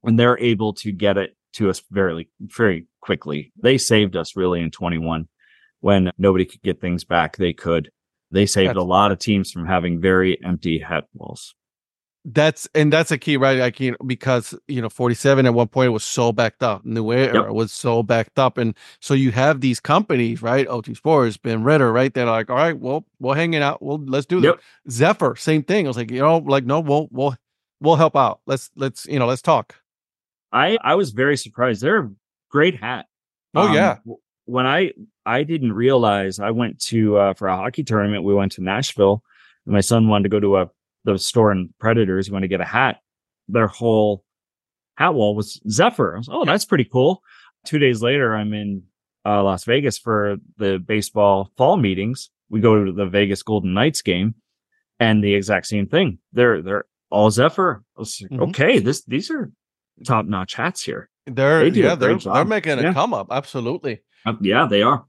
and 0.02 0.18
they're 0.18 0.38
able 0.38 0.72
to 0.74 0.90
get 0.90 1.18
it 1.18 1.36
to 1.54 1.68
us 1.68 1.82
very, 1.90 2.28
very 2.40 2.86
quickly. 3.04 3.52
They 3.62 3.76
saved 3.78 4.16
us 4.16 4.34
really 4.34 4.60
in 4.62 4.70
21 4.70 5.28
when 5.80 6.10
nobody 6.16 6.44
could 6.46 6.62
get 6.62 6.80
things 6.80 7.04
back. 7.04 7.36
They 7.36 7.52
could. 7.52 7.90
They 8.30 8.46
saved 8.46 8.70
That's- 8.70 8.82
a 8.82 8.86
lot 8.86 9.12
of 9.12 9.18
teams 9.18 9.50
from 9.52 9.66
having 9.66 10.00
very 10.00 10.42
empty 10.42 10.78
hat 10.78 11.04
walls. 11.14 11.54
That's 12.26 12.66
and 12.74 12.90
that's 12.90 13.10
a 13.10 13.18
key, 13.18 13.36
right? 13.36 13.58
Like 13.58 13.78
you 13.80 13.90
know, 13.90 13.98
because 14.06 14.54
you 14.66 14.80
know, 14.80 14.88
forty 14.88 15.14
seven 15.14 15.44
at 15.44 15.52
one 15.52 15.68
point 15.68 15.92
was 15.92 16.02
so 16.04 16.32
backed 16.32 16.62
up. 16.62 16.82
New 16.82 17.12
Era 17.12 17.42
Yep. 17.44 17.50
was 17.52 17.70
so 17.70 18.02
backed 18.02 18.38
up, 18.38 18.56
and 18.56 18.74
so 18.98 19.12
you 19.12 19.30
have 19.32 19.60
these 19.60 19.78
companies, 19.78 20.40
right? 20.40 20.66
OT 20.66 20.94
Sports, 20.94 21.36
Bimm 21.36 21.66
Ridder, 21.66 21.92
right? 21.92 22.14
They're 22.14 22.24
like, 22.24 22.48
all 22.48 22.56
right, 22.56 22.78
well, 22.78 23.04
we're 23.20 23.34
hanging 23.36 23.60
out. 23.60 23.82
Well, 23.82 24.02
let's 24.06 24.24
do 24.24 24.40
this. 24.40 24.52
Yep. 24.54 24.60
Zephyr, 24.90 25.36
same 25.36 25.62
thing. 25.64 25.84
I 25.86 25.88
was 25.88 25.98
like, 25.98 26.10
you 26.10 26.20
know, 26.20 26.38
like 26.38 26.64
no, 26.64 26.80
we'll 26.80 27.08
we'll 27.10 27.36
we'll 27.82 27.96
help 27.96 28.16
out. 28.16 28.40
Let's 28.46 28.70
let's 28.74 29.04
you 29.04 29.18
know, 29.18 29.26
let's 29.26 29.42
talk. 29.42 29.74
I 30.50 30.78
I 30.82 30.94
was 30.94 31.10
very 31.10 31.36
surprised. 31.36 31.82
They're 31.82 32.04
a 32.04 32.10
great 32.54 32.80
hat. 32.80 33.06
Oh, 33.54 33.68
Um, 33.68 33.74
yeah. 33.74 33.96
When 34.46 34.66
I 34.66 34.92
I 35.26 35.42
didn't 35.42 35.72
realize 35.72 36.38
I 36.38 36.50
went 36.52 36.78
to 36.90 37.16
uh, 37.16 37.34
for 37.34 37.48
a 37.48 37.56
hockey 37.56 37.82
tournament. 37.82 38.24
We 38.24 38.34
went 38.34 38.52
to 38.52 38.62
Nashville. 38.62 39.22
And 39.66 39.72
my 39.72 39.80
son 39.80 40.08
wanted 40.08 40.24
to 40.24 40.28
go 40.28 40.40
to 40.40 40.56
a 40.58 40.70
the 41.04 41.18
store 41.18 41.50
in 41.52 41.72
Predators. 41.80 42.26
He 42.26 42.32
wanted 42.32 42.44
to 42.48 42.54
get 42.56 42.60
a 42.60 42.64
hat. 42.78 42.98
Their 43.48 43.66
whole 43.66 44.24
hat 44.96 45.14
wall 45.14 45.34
was 45.34 45.60
Zephyr. 45.68 46.14
I 46.14 46.18
was, 46.18 46.28
oh, 46.30 46.44
that's 46.44 46.64
pretty 46.66 46.84
cool. 46.84 47.22
Two 47.64 47.78
days 47.78 48.02
later, 48.02 48.34
I'm 48.34 48.52
in 48.52 48.82
uh, 49.26 49.42
Las 49.42 49.64
Vegas 49.64 49.98
for 49.98 50.36
the 50.58 50.78
baseball 50.78 51.50
fall 51.56 51.76
meetings. 51.78 52.30
We 52.50 52.60
go 52.60 52.84
to 52.84 52.92
the 52.92 53.06
Vegas 53.06 53.42
Golden 53.42 53.72
Knights 53.74 54.02
game, 54.02 54.34
and 55.00 55.24
the 55.24 55.34
exact 55.34 55.66
same 55.66 55.86
thing. 55.88 56.18
They're 56.34 56.60
they're 56.62 56.84
all 57.10 57.30
Zephyr. 57.30 57.82
I 57.96 58.00
was 58.00 58.20
like, 58.20 58.30
Mhm. 58.30 58.48
okay, 58.50 58.78
this 58.78 59.02
these 59.04 59.30
are 59.30 59.50
top 60.06 60.26
notch 60.26 60.54
hats 60.54 60.82
here. 60.82 61.08
They're 61.26 61.70
They 61.70 61.80
yeah, 61.82 61.94
they're 61.94 62.16
they're 62.18 62.44
making 62.44 62.78
a 62.78 62.82
Yeah. 62.82 62.92
come 62.92 63.14
up. 63.14 63.28
Absolutely. 63.30 64.00
Uh, 64.26 64.34
yeah, 64.40 64.66
they 64.66 64.82
are. 64.82 65.04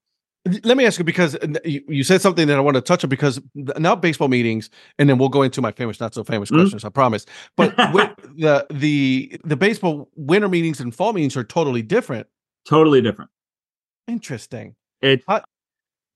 Let 0.64 0.78
me 0.78 0.86
ask 0.86 1.00
you 1.00 1.04
because 1.06 1.36
uh, 1.36 1.48
you, 1.66 1.82
you 1.88 2.04
said 2.04 2.22
something 2.22 2.48
that 2.48 2.56
I 2.58 2.60
want 2.62 2.76
to 2.76 2.82
touch 2.82 3.04
on 3.04 3.10
because 3.10 3.42
now 3.56 3.96
baseball 3.96 4.28
meetings, 4.28 4.70
and 5.00 5.10
then 5.10 5.18
we'll 5.18 5.30
go 5.30 5.42
into 5.42 5.60
my 5.60 5.72
famous, 5.72 6.00
not 6.00 6.14
so 6.14 6.24
famous 6.24 6.52
Mhm. 6.52 6.58
questions. 6.60 6.86
I 6.86 6.90
promise. 6.90 7.26
But 7.58 7.76
with 7.94 8.12
the 8.38 8.66
the 8.70 9.40
the 9.44 9.56
baseball 9.58 10.10
winter 10.16 10.48
meetings 10.48 10.80
and 10.80 10.94
fall 10.94 11.14
meetings 11.14 11.36
are 11.36 11.44
totally 11.44 11.82
different. 11.82 12.28
Totally 12.68 13.02
different. 13.02 13.32
Interesting. 14.08 14.76
It 15.02 15.24
How- 15.28 15.44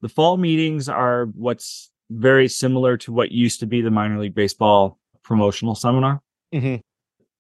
the 0.02 0.10
fall 0.10 0.38
meetings 0.38 0.88
are 0.88 1.26
what's 1.34 1.90
very 2.12 2.48
similar 2.48 2.98
to 2.98 3.12
what 3.12 3.32
used 3.32 3.60
to 3.60 3.66
be 3.66 3.82
the 3.82 3.92
minor 3.92 4.20
league 4.20 4.36
baseball 4.36 5.00
promotional 5.24 5.76
seminar. 5.76 6.22
Mhm. 6.54 6.82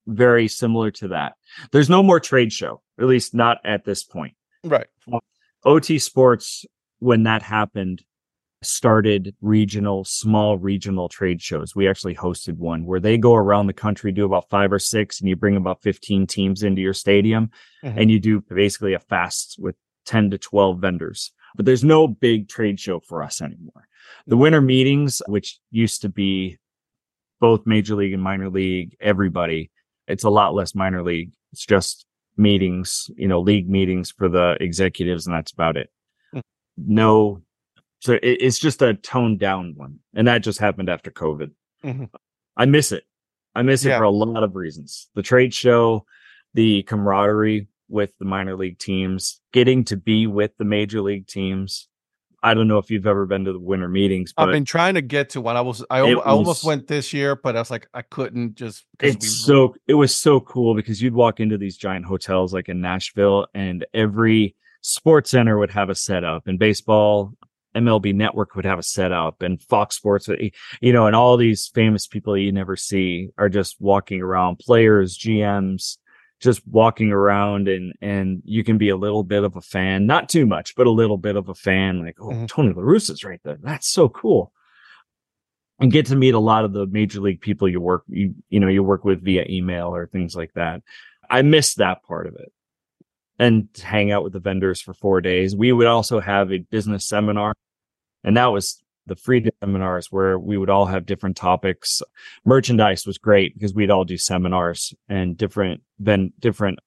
Very 0.10 0.48
similar 0.48 0.90
to 0.92 1.10
that. 1.10 1.34
There's 1.72 1.90
no 1.90 2.02
more 2.02 2.20
trade 2.20 2.52
show, 2.52 2.82
at 3.00 3.06
least 3.06 3.36
not 3.36 3.60
at 3.64 3.86
this 3.86 4.04
point. 4.04 4.34
Right. 4.64 4.88
OT 5.64 6.00
Sports, 6.00 6.66
when 7.00 7.24
that 7.24 7.44
happened, 7.44 8.04
started 8.64 9.36
regional, 9.40 10.04
small 10.04 10.58
regional 10.58 11.10
trade 11.10 11.42
shows. 11.42 11.76
We 11.76 11.88
actually 11.88 12.16
hosted 12.16 12.58
one 12.58 12.86
where 12.86 13.00
they 13.00 13.18
go 13.18 13.36
around 13.36 13.68
the 13.68 13.74
country, 13.74 14.12
do 14.12 14.26
about 14.26 14.50
five 14.50 14.74
or 14.74 14.80
six, 14.80 15.20
and 15.20 15.30
you 15.30 15.36
bring 15.36 15.56
about 15.56 15.82
15 15.84 16.26
teams 16.28 16.64
into 16.64 16.82
your 16.82 16.94
stadium 16.94 17.52
Mhm. 17.84 17.94
and 17.98 18.12
you 18.12 18.20
do 18.20 18.42
basically 18.42 18.94
a 18.94 19.00
fast 19.00 19.58
with 19.60 19.76
10 20.06 20.32
to 20.32 20.38
12 20.38 20.80
vendors. 20.82 21.32
But 21.56 21.66
there's 21.66 21.84
no 21.84 22.08
big 22.08 22.50
trade 22.50 22.80
show 22.80 23.00
for 23.00 23.22
us 23.24 23.42
anymore. 23.42 23.88
The 24.28 24.38
winter 24.38 24.62
meetings, 24.62 25.22
which 25.28 25.60
used 25.72 26.02
to 26.02 26.10
be 26.10 26.58
both 27.40 27.66
major 27.66 27.96
league 27.96 28.14
and 28.14 28.22
minor 28.24 28.50
league, 28.50 28.96
everybody, 29.00 29.72
it's 30.10 30.24
a 30.24 30.30
lot 30.30 30.54
less 30.54 30.76
minor 30.76 31.04
league. 31.04 31.32
It's 31.54 31.66
just 31.66 32.06
meetings, 32.38 33.10
you 33.16 33.28
know, 33.28 33.40
league 33.40 33.70
meetings 33.70 34.12
for 34.12 34.30
the 34.30 34.58
executives, 34.60 35.28
and 35.28 35.36
that's 35.36 35.52
about 35.52 35.78
it. 35.78 35.90
Hmm. 36.34 36.40
No, 36.78 37.42
so 38.00 38.14
it, 38.14 38.22
it's 38.24 38.60
just 38.60 38.82
a 38.82 38.94
toned 38.96 39.40
down 39.40 39.74
one. 39.76 40.00
And 40.14 40.28
that 40.28 40.40
just 40.40 40.60
happened 40.60 40.90
after 40.90 41.12
COVID. 41.12 41.52
Mhm. 41.84 42.10
I 42.58 42.66
miss 42.66 42.92
it. 42.92 43.04
I 43.56 43.62
miss 43.62 43.86
it 43.86 43.98
for 43.98 44.04
a 44.04 44.10
lot 44.10 44.44
of 44.44 44.56
reasons. 44.56 45.10
The 45.16 45.22
trade 45.22 45.54
show, 45.54 46.06
the 46.54 46.84
camaraderie 46.84 47.68
with 47.90 48.12
the 48.20 48.26
minor 48.26 48.56
league 48.56 48.80
teams, 48.80 49.42
getting 49.52 49.84
to 49.86 49.98
be 49.98 50.28
with 50.28 50.52
the 50.58 50.66
major 50.66 51.02
league 51.02 51.28
teams. 51.28 51.88
I 52.42 52.54
don't 52.54 52.68
know 52.68 52.78
if 52.78 52.90
you've 52.90 53.08
ever 53.08 53.26
been 53.26 53.46
to 53.46 53.54
the 53.54 53.60
winter 53.60 53.88
meetings, 53.90 54.34
I've 54.38 54.52
been 54.54 54.66
trying 54.66 54.94
to 54.96 55.02
get 55.02 55.32
to 55.32 55.42
one. 55.42 55.58
I 55.58 55.62
was 55.62 55.84
I, 55.90 56.00
I 56.00 56.14
almost 56.14 56.64
went 56.64 56.88
this 56.88 57.12
year, 57.14 57.36
but 57.36 57.56
I 57.56 57.60
was 57.60 57.72
like 57.72 57.88
I 57.94 58.02
couldn't 58.02 58.56
just 58.56 58.86
it's 59.02 59.30
so 59.46 59.76
it 59.88 59.94
was 59.96 60.16
so 60.16 60.40
cool 60.40 60.76
because 60.76 61.02
you'd 61.02 61.14
walk 61.14 61.40
into 61.40 61.58
these 61.58 61.78
giant 61.78 62.06
hotels 62.06 62.54
like 62.54 62.70
in 62.70 62.82
Nashville 62.82 63.48
and 63.54 63.86
every 63.94 64.56
sports 64.82 65.32
center 65.32 65.58
would 65.58 65.72
have 65.72 65.90
a 65.90 65.96
setup 65.96 66.48
and 66.48 66.58
baseball 66.58 67.34
MLB 67.76 68.16
network 68.16 68.56
would 68.56 68.66
have 68.66 68.80
a 68.80 68.84
setup 68.84 69.42
and 69.42 69.62
Fox 69.62 69.96
Sports 69.98 70.28
would- 70.28 70.52
you 70.82 70.94
know 70.94 71.06
and 71.06 71.16
all 71.16 71.36
these 71.38 71.70
famous 71.76 72.08
people 72.08 72.38
you 72.38 72.52
never 72.52 72.76
see 72.76 73.30
are 73.38 73.50
just 73.50 73.76
walking 73.80 74.22
around 74.22 74.58
players 74.60 75.18
GMs 75.18 75.98
just 76.40 76.66
walking 76.68 77.12
around 77.12 77.68
and 77.68 77.94
and 78.02 78.42
you 78.46 78.64
can 78.64 78.78
be 78.78 78.90
a 78.90 78.96
little 78.98 79.24
bit 79.24 79.44
of 79.44 79.56
a 79.56 79.62
fan 79.62 80.06
not 80.06 80.30
too 80.30 80.46
much 80.46 80.74
but 80.76 80.88
a 80.88 80.92
little 80.92 81.18
bit 81.18 81.36
of 81.36 81.50
a 81.50 81.56
fan 81.56 82.04
like 82.04 82.16
oh 82.22 82.30
Mhm. 82.30 82.48
Tony 82.48 82.74
La 82.74 82.82
Russa's 82.82 83.24
right 83.24 83.42
there. 83.44 83.58
That's 83.62 83.88
so 83.88 84.08
cool. 84.10 84.54
And 85.82 85.92
get 85.92 86.08
to 86.08 86.16
meet 86.16 86.34
a 86.34 86.40
lot 86.40 86.66
of 86.66 86.74
the 86.74 86.86
major 86.88 87.22
league 87.22 87.42
people 87.42 87.68
you 87.70 87.80
work 87.82 88.04
you 88.08 88.36
you 88.50 88.60
know 88.60 88.68
you 88.68 88.84
work 88.84 89.04
with 89.06 89.24
via 89.24 89.46
email 89.50 89.94
or 89.96 90.08
things 90.08 90.36
like 90.36 90.54
that. 90.54 90.82
I 91.30 91.42
missed 91.42 91.78
that 91.78 92.04
part 92.04 92.28
of 92.28 92.36
it. 92.36 92.52
And 93.38 93.70
hang 93.82 94.12
out 94.12 94.24
with 94.24 94.34
the 94.34 94.40
vendors 94.42 94.82
for 94.82 94.94
four 94.94 95.22
days. 95.22 95.56
We 95.56 95.72
would 95.72 95.88
also 95.88 96.20
have 96.20 96.52
a 96.52 96.58
business 96.60 97.08
seminar 97.08 97.54
and 98.24 98.36
that 98.38 98.48
was 98.48 98.82
the 99.10 99.16
free 99.16 99.50
seminars 99.62 100.08
where 100.12 100.40
we 100.40 100.58
would 100.58 100.70
all 100.70 100.86
have 100.86 101.06
different 101.06 101.36
topics. 101.36 102.02
Merchandise 102.46 103.06
was 103.06 103.18
great 103.18 103.54
because 103.56 103.74
we'd 103.74 103.92
all 103.92 104.06
do 104.06 104.18
seminars 104.18 104.94
and 105.10 105.38
different 105.38 105.82
then 105.98 106.32
different 106.40 106.80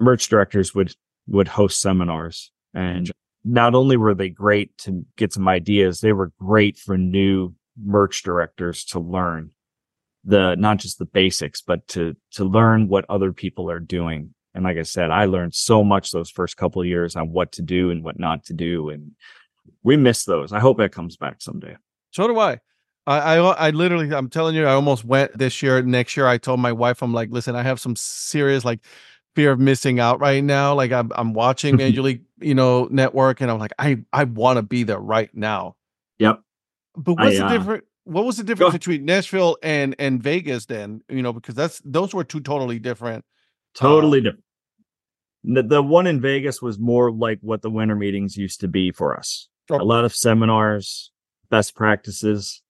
merch 0.00 0.28
directors 0.28 0.74
would 0.74 0.94
would 1.26 1.48
host 1.48 1.80
seminars. 1.80 2.50
And 2.72 3.10
not 3.44 3.74
only 3.74 3.96
were 3.96 4.14
they 4.14 4.28
great 4.28 4.76
to 4.78 5.04
get 5.16 5.32
some 5.32 5.48
ideas 5.48 6.00
they 6.00 6.12
were 6.12 6.32
great 6.40 6.78
for 6.78 6.96
new 6.96 7.54
merch 7.80 8.22
directors 8.22 8.84
to 8.84 8.98
learn 8.98 9.50
the 10.24 10.56
not 10.56 10.78
just 10.78 10.98
the 10.98 11.04
basics 11.04 11.60
but 11.60 11.86
to 11.88 12.16
to 12.32 12.44
learn 12.44 12.88
what 12.88 13.04
other 13.08 13.32
people 13.32 13.70
are 13.70 13.80
doing. 13.80 14.32
And 14.54 14.64
like 14.64 14.78
i 14.78 14.82
said 14.82 15.10
i 15.10 15.26
learned 15.26 15.54
so 15.54 15.84
much 15.84 16.10
those 16.10 16.30
first 16.30 16.56
couple 16.56 16.80
of 16.80 16.88
years 16.88 17.14
on 17.14 17.30
what 17.30 17.52
to 17.52 17.62
do 17.62 17.90
and 17.90 18.02
what 18.02 18.18
not 18.18 18.44
to 18.46 18.54
do 18.54 18.88
and 18.88 19.12
we 19.86 19.96
miss 19.96 20.24
those 20.24 20.52
i 20.52 20.58
hope 20.58 20.76
that 20.76 20.92
comes 20.92 21.16
back 21.16 21.40
someday 21.40 21.76
So 22.10 22.26
do 22.26 22.38
I. 22.38 22.60
I, 23.06 23.36
I 23.36 23.66
I 23.66 23.70
literally 23.70 24.12
I'm 24.12 24.28
telling 24.28 24.56
you 24.56 24.66
I 24.66 24.72
almost 24.72 25.04
went 25.04 25.38
this 25.38 25.62
year. 25.62 25.80
Next 25.82 26.16
year 26.16 26.26
I 26.26 26.38
told 26.38 26.58
my 26.58 26.72
wife 26.72 27.02
I'm 27.02 27.14
like, 27.14 27.30
listen, 27.30 27.54
I 27.54 27.62
have 27.62 27.78
some 27.78 27.94
serious 27.94 28.64
like 28.64 28.80
fear 29.36 29.52
of 29.52 29.60
missing 29.60 30.00
out 30.00 30.18
right 30.18 30.42
now. 30.42 30.74
Like 30.74 30.90
I'm 30.90 31.12
I'm 31.14 31.32
watching 31.34 31.76
Major 31.82 32.02
League, 32.02 32.22
you 32.40 32.54
know, 32.54 32.88
network 32.90 33.40
and 33.40 33.50
I'm 33.50 33.60
like, 33.60 33.74
I 33.78 33.98
I 34.12 34.24
want 34.24 34.56
to 34.56 34.62
be 34.62 34.82
there 34.82 34.98
right 34.98 35.30
now. 35.34 35.76
yep 36.18 36.40
But 36.96 37.14
I, 37.18 37.24
what's 37.26 37.38
the 37.38 37.44
uh, 37.44 37.48
different 37.48 37.84
what 38.04 38.24
was 38.24 38.38
the 38.38 38.44
difference 38.44 38.72
between 38.72 39.04
Nashville 39.04 39.56
and 39.62 39.94
and 40.00 40.20
Vegas 40.20 40.66
then? 40.66 41.02
You 41.08 41.22
know, 41.22 41.32
because 41.32 41.54
that's 41.54 41.80
those 41.84 42.12
were 42.12 42.24
two 42.24 42.40
totally 42.40 42.80
different. 42.80 43.24
totally 43.74 44.20
different 44.20 44.42
the, 45.44 45.62
the 45.62 45.82
one 45.82 46.08
in 46.08 46.20
vegas 46.20 46.60
was 46.60 46.78
more 46.78 47.12
like 47.12 47.38
what 47.40 47.62
the 47.62 47.70
winter 47.70 47.94
meetings 47.94 48.36
used 48.36 48.60
to 48.60 48.68
be 48.68 48.90
for 48.90 49.16
us 49.16 49.48
Oh. 49.70 49.80
a 49.80 49.84
lot 49.84 50.04
of 50.04 50.14
seminars 50.14 51.10
best 51.50 51.74
practices 51.74 52.62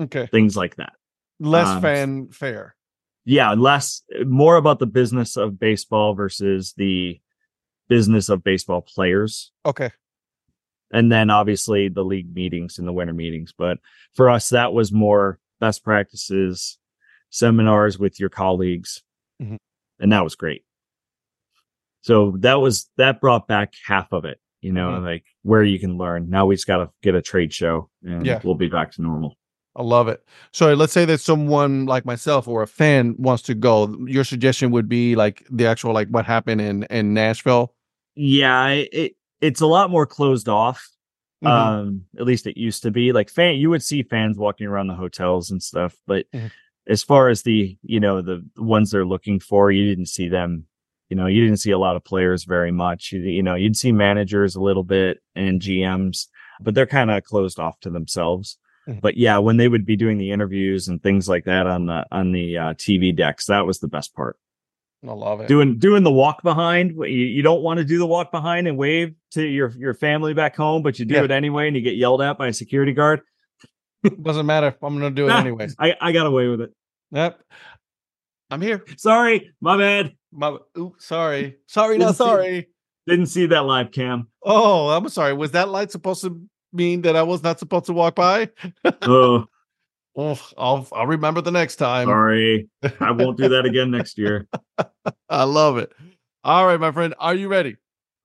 Okay. 0.00 0.26
things 0.26 0.56
like 0.56 0.76
that 0.76 0.92
Less 1.40 1.68
Um, 1.68 1.82
fanfare. 1.82 2.76
yeah 3.24 3.52
less 3.52 4.02
more 4.26 4.56
about 4.56 4.78
the 4.78 4.86
business 4.86 5.36
of 5.36 5.58
baseball 5.58 6.14
versus 6.14 6.74
the 6.76 7.20
business 7.88 8.28
of 8.28 8.42
baseball 8.44 8.82
players 8.82 9.52
Okay. 9.64 9.90
and 10.90 11.10
then 11.12 11.30
obviously 11.30 11.88
the 11.88 12.04
league 12.04 12.34
meetings 12.34 12.78
and 12.78 12.86
the 12.88 12.92
winter 12.92 13.12
meetings. 13.14 13.52
But 13.56 13.78
for 14.14 14.30
us, 14.30 14.48
that 14.50 14.72
was 14.72 14.92
more 14.92 15.38
best 15.60 15.82
practices, 15.84 16.78
seminars 17.30 17.98
with 17.98 18.18
your 18.20 18.28
colleagues, 18.30 19.02
Mhm. 19.42 19.58
and 19.98 20.12
that 20.12 20.22
was 20.24 20.34
great. 20.36 20.64
So 22.02 22.32
that 22.38 22.54
was 22.54 22.90
that 22.96 23.20
brought 23.20 23.48
back 23.48 23.74
half 23.84 24.12
of 24.12 24.24
it, 24.24 24.40
you 24.64 24.72
know, 24.72 24.88
Mhm. 24.92 25.04
like 25.04 25.24
where 25.42 25.62
you 25.62 25.78
can 25.78 25.96
learn. 25.98 26.28
Now 26.30 26.46
we 26.46 26.54
just 26.54 26.66
got 26.66 26.78
to 26.78 26.90
get 27.02 27.14
a 27.14 27.22
trade 27.22 27.52
show, 27.52 27.90
and 28.02 28.24
Yeah. 28.26 28.40
we'll 28.42 28.54
be 28.54 28.68
back 28.68 28.92
to 28.92 29.02
normal. 29.02 29.36
I 29.76 29.82
love 29.82 30.08
it. 30.08 30.24
So 30.52 30.72
let's 30.74 30.92
say 30.92 31.04
that 31.04 31.18
someone 31.20 31.84
like 31.86 32.04
myself 32.06 32.46
or 32.48 32.62
a 32.62 32.66
fan 32.66 33.14
wants 33.18 33.42
to 33.44 33.54
go. 33.54 33.94
Your 34.06 34.24
suggestion 34.24 34.70
would 34.70 34.88
be 34.88 35.16
like 35.16 35.44
the 35.50 35.66
actual 35.66 35.92
like 35.92 36.08
what 36.08 36.24
happened 36.24 36.60
in 36.60 36.84
in 36.84 37.12
Nashville. 37.12 37.74
Yeah, 38.14 38.68
it, 38.68 38.88
it 38.92 39.12
it's 39.40 39.60
a 39.60 39.66
lot 39.66 39.90
more 39.90 40.06
closed 40.06 40.48
off. 40.48 40.88
Mhm. 41.44 41.48
Um, 41.50 42.02
at 42.18 42.24
least 42.24 42.46
it 42.46 42.56
used 42.56 42.82
to 42.84 42.90
be. 42.90 43.12
Like 43.12 43.28
fan, 43.28 43.56
you 43.56 43.68
would 43.70 43.82
see 43.82 44.02
fans 44.02 44.38
walking 44.38 44.66
around 44.66 44.86
the 44.86 44.94
hotels 44.94 45.50
and 45.50 45.60
stuff, 45.62 45.94
but 46.06 46.24
Mhm. 46.32 46.50
as 46.86 47.02
far 47.02 47.28
as 47.28 47.42
the 47.42 47.76
you 47.82 48.00
know 48.00 48.22
the 48.22 48.42
ones 48.56 48.92
they're 48.92 49.04
looking 49.04 49.40
for, 49.40 49.70
you 49.72 49.84
didn't 49.84 50.06
see 50.06 50.28
them. 50.28 50.66
You 51.14 51.20
know, 51.20 51.26
you 51.26 51.44
didn't 51.44 51.60
see 51.60 51.70
a 51.70 51.78
lot 51.78 51.94
of 51.94 52.02
players 52.02 52.42
very 52.42 52.72
much. 52.72 53.12
You, 53.12 53.20
you 53.20 53.40
know, 53.40 53.54
you'd 53.54 53.76
see 53.76 53.92
managers 53.92 54.56
a 54.56 54.60
little 54.60 54.82
bit 54.82 55.18
and 55.36 55.60
GMs, 55.60 56.26
but 56.60 56.74
they're 56.74 56.86
kind 56.88 57.08
of 57.08 57.22
closed 57.22 57.60
off 57.60 57.78
to 57.82 57.90
themselves. 57.90 58.58
Mhm. 58.88 59.00
But 59.00 59.16
yeah, 59.16 59.38
when 59.38 59.56
they 59.56 59.68
would 59.68 59.86
be 59.86 59.94
doing 59.94 60.18
the 60.18 60.32
interviews 60.32 60.88
and 60.88 61.00
things 61.00 61.28
like 61.28 61.44
that 61.44 61.68
on 61.68 61.86
the 61.86 62.04
on 62.10 62.32
the 62.32 62.58
uh, 62.58 62.74
TV 62.74 63.14
decks, 63.16 63.46
that 63.46 63.64
was 63.64 63.78
the 63.78 63.86
best 63.86 64.12
part 64.16 64.36
I 65.08 65.12
love 65.12 65.40
it. 65.40 65.46
doing 65.46 65.78
doing 65.78 66.02
the 66.02 66.10
walk 66.10 66.42
behind 66.42 66.96
you, 66.96 67.04
you 67.04 67.42
don't 67.42 67.62
want 67.62 67.78
to 67.78 67.84
do 67.84 67.98
the 67.98 68.08
walk 68.08 68.32
behind 68.32 68.66
and 68.66 68.76
wave 68.76 69.14
to 69.34 69.42
your 69.46 69.70
your 69.78 69.94
family 69.94 70.34
back 70.34 70.56
home 70.56 70.82
but 70.82 70.98
you 70.98 71.04
do 71.04 71.14
Yeah. 71.14 71.22
it 71.24 71.30
anyway 71.30 71.68
and 71.68 71.76
you 71.76 71.82
get 71.82 71.94
yelled 71.94 72.22
at 72.22 72.38
by 72.38 72.48
a 72.48 72.52
security 72.52 72.92
guard 72.92 73.20
Doesn't 74.22 74.46
matter. 74.46 74.74
I'm 74.82 74.94
gonna 74.94 75.12
do 75.12 75.28
it 75.28 75.30
Ah, 75.30 75.38
anyway. 75.40 75.68
i 75.78 75.94
i 76.00 76.10
got 76.10 76.26
away 76.26 76.48
with 76.48 76.60
it 76.62 76.72
Yep. 77.12 77.40
I'm 78.50 78.60
here. 78.60 78.82
sorry 78.96 79.52
my 79.60 79.76
bad 79.78 80.12
My, 80.34 80.56
ooh, 80.76 80.94
sorry. 80.98 81.58
Sorry, 81.66 81.96
not 81.96 82.16
sorry. 82.16 82.68
didn't 83.06 83.26
see 83.26 83.46
that 83.46 83.64
live 83.64 83.92
cam 83.92 84.28
Oh, 84.42 84.88
I'm 84.88 85.08
sorry. 85.08 85.32
Was 85.32 85.52
that 85.52 85.68
light 85.68 85.90
supposed 85.92 86.22
to 86.22 86.40
mean 86.72 87.02
that 87.02 87.14
I 87.14 87.22
was 87.22 87.42
not 87.42 87.58
supposed 87.60 87.84
to 87.86 87.92
walk 87.92 88.16
by? 88.16 88.50
oh 89.02 89.44
Oh, 90.16 90.38
I'll 90.56 90.86
I'll 90.92 91.06
remember 91.08 91.40
the 91.40 91.50
next 91.50 91.76
time. 91.76 92.06
sorry 92.06 92.68
i 93.00 93.10
won't 93.10 93.36
do 93.36 93.48
that 93.48 93.64
again 93.64 93.90
next 93.90 94.16
year 94.18 94.46
I 95.28 95.42
love 95.44 95.76
it. 95.78 95.92
All 96.44 96.66
right, 96.66 96.78
my 96.78 96.92
friend. 96.92 97.14
Are 97.18 97.34
you 97.34 97.48
ready? 97.48 97.76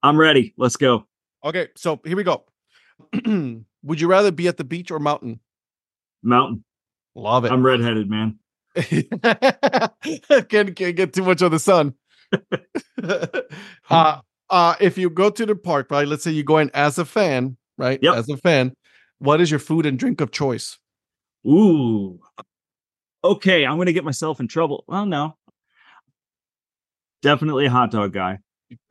i'm 0.02 0.18
ready 0.18 0.54
let's 0.58 0.78
go 0.78 1.06
Okay, 1.44 1.68
so 1.76 2.00
here 2.06 2.16
we 2.18 2.24
go. 2.24 2.44
Would 3.84 4.02
you 4.02 4.08
rather 4.08 4.32
be 4.32 4.48
at 4.48 4.58
the 4.58 4.64
beach 4.64 4.92
or 4.92 5.00
mountain? 5.00 5.40
mountain 6.24 6.64
Love 7.16 7.46
it. 7.46 7.52
i'm 7.52 7.64
redheaded 7.66 8.10
man 8.10 8.38
can't, 10.50 10.76
can't 10.76 10.96
get 10.96 11.14
too 11.14 11.24
much 11.24 11.42
of 11.42 11.52
the 11.52 11.60
sun. 11.60 11.94
uh, 13.90 14.20
uh, 14.50 14.76
if 14.80 14.98
you 14.98 15.10
go 15.10 15.30
to 15.30 15.46
the 15.46 15.56
park, 15.56 15.92
right? 15.92 16.08
Let's 16.08 16.24
say 16.24 16.32
you 16.32 16.44
go 16.44 16.58
in 16.58 16.70
as 16.74 16.98
a 16.98 17.06
fan, 17.06 17.58
right? 17.78 18.00
Yep. 18.02 18.16
As 18.16 18.30
a 18.30 18.38
fan, 18.38 18.74
what 19.20 19.42
is 19.42 19.50
your 19.52 19.60
food 19.60 19.86
and 19.86 19.98
drink 20.00 20.22
of 20.22 20.32
choice? 20.32 20.78
ooh 21.48 22.20
okay 23.24 23.66
i'm 23.66 23.78
gonna 23.78 23.94
get 23.94 24.04
myself 24.04 24.42
in 24.42 24.48
trouble 24.50 24.84
well 24.90 25.06
no 25.06 25.38
definitely 27.22 27.66
a 27.66 27.70
hot 27.70 27.92
dog 27.92 28.12
guy 28.12 28.40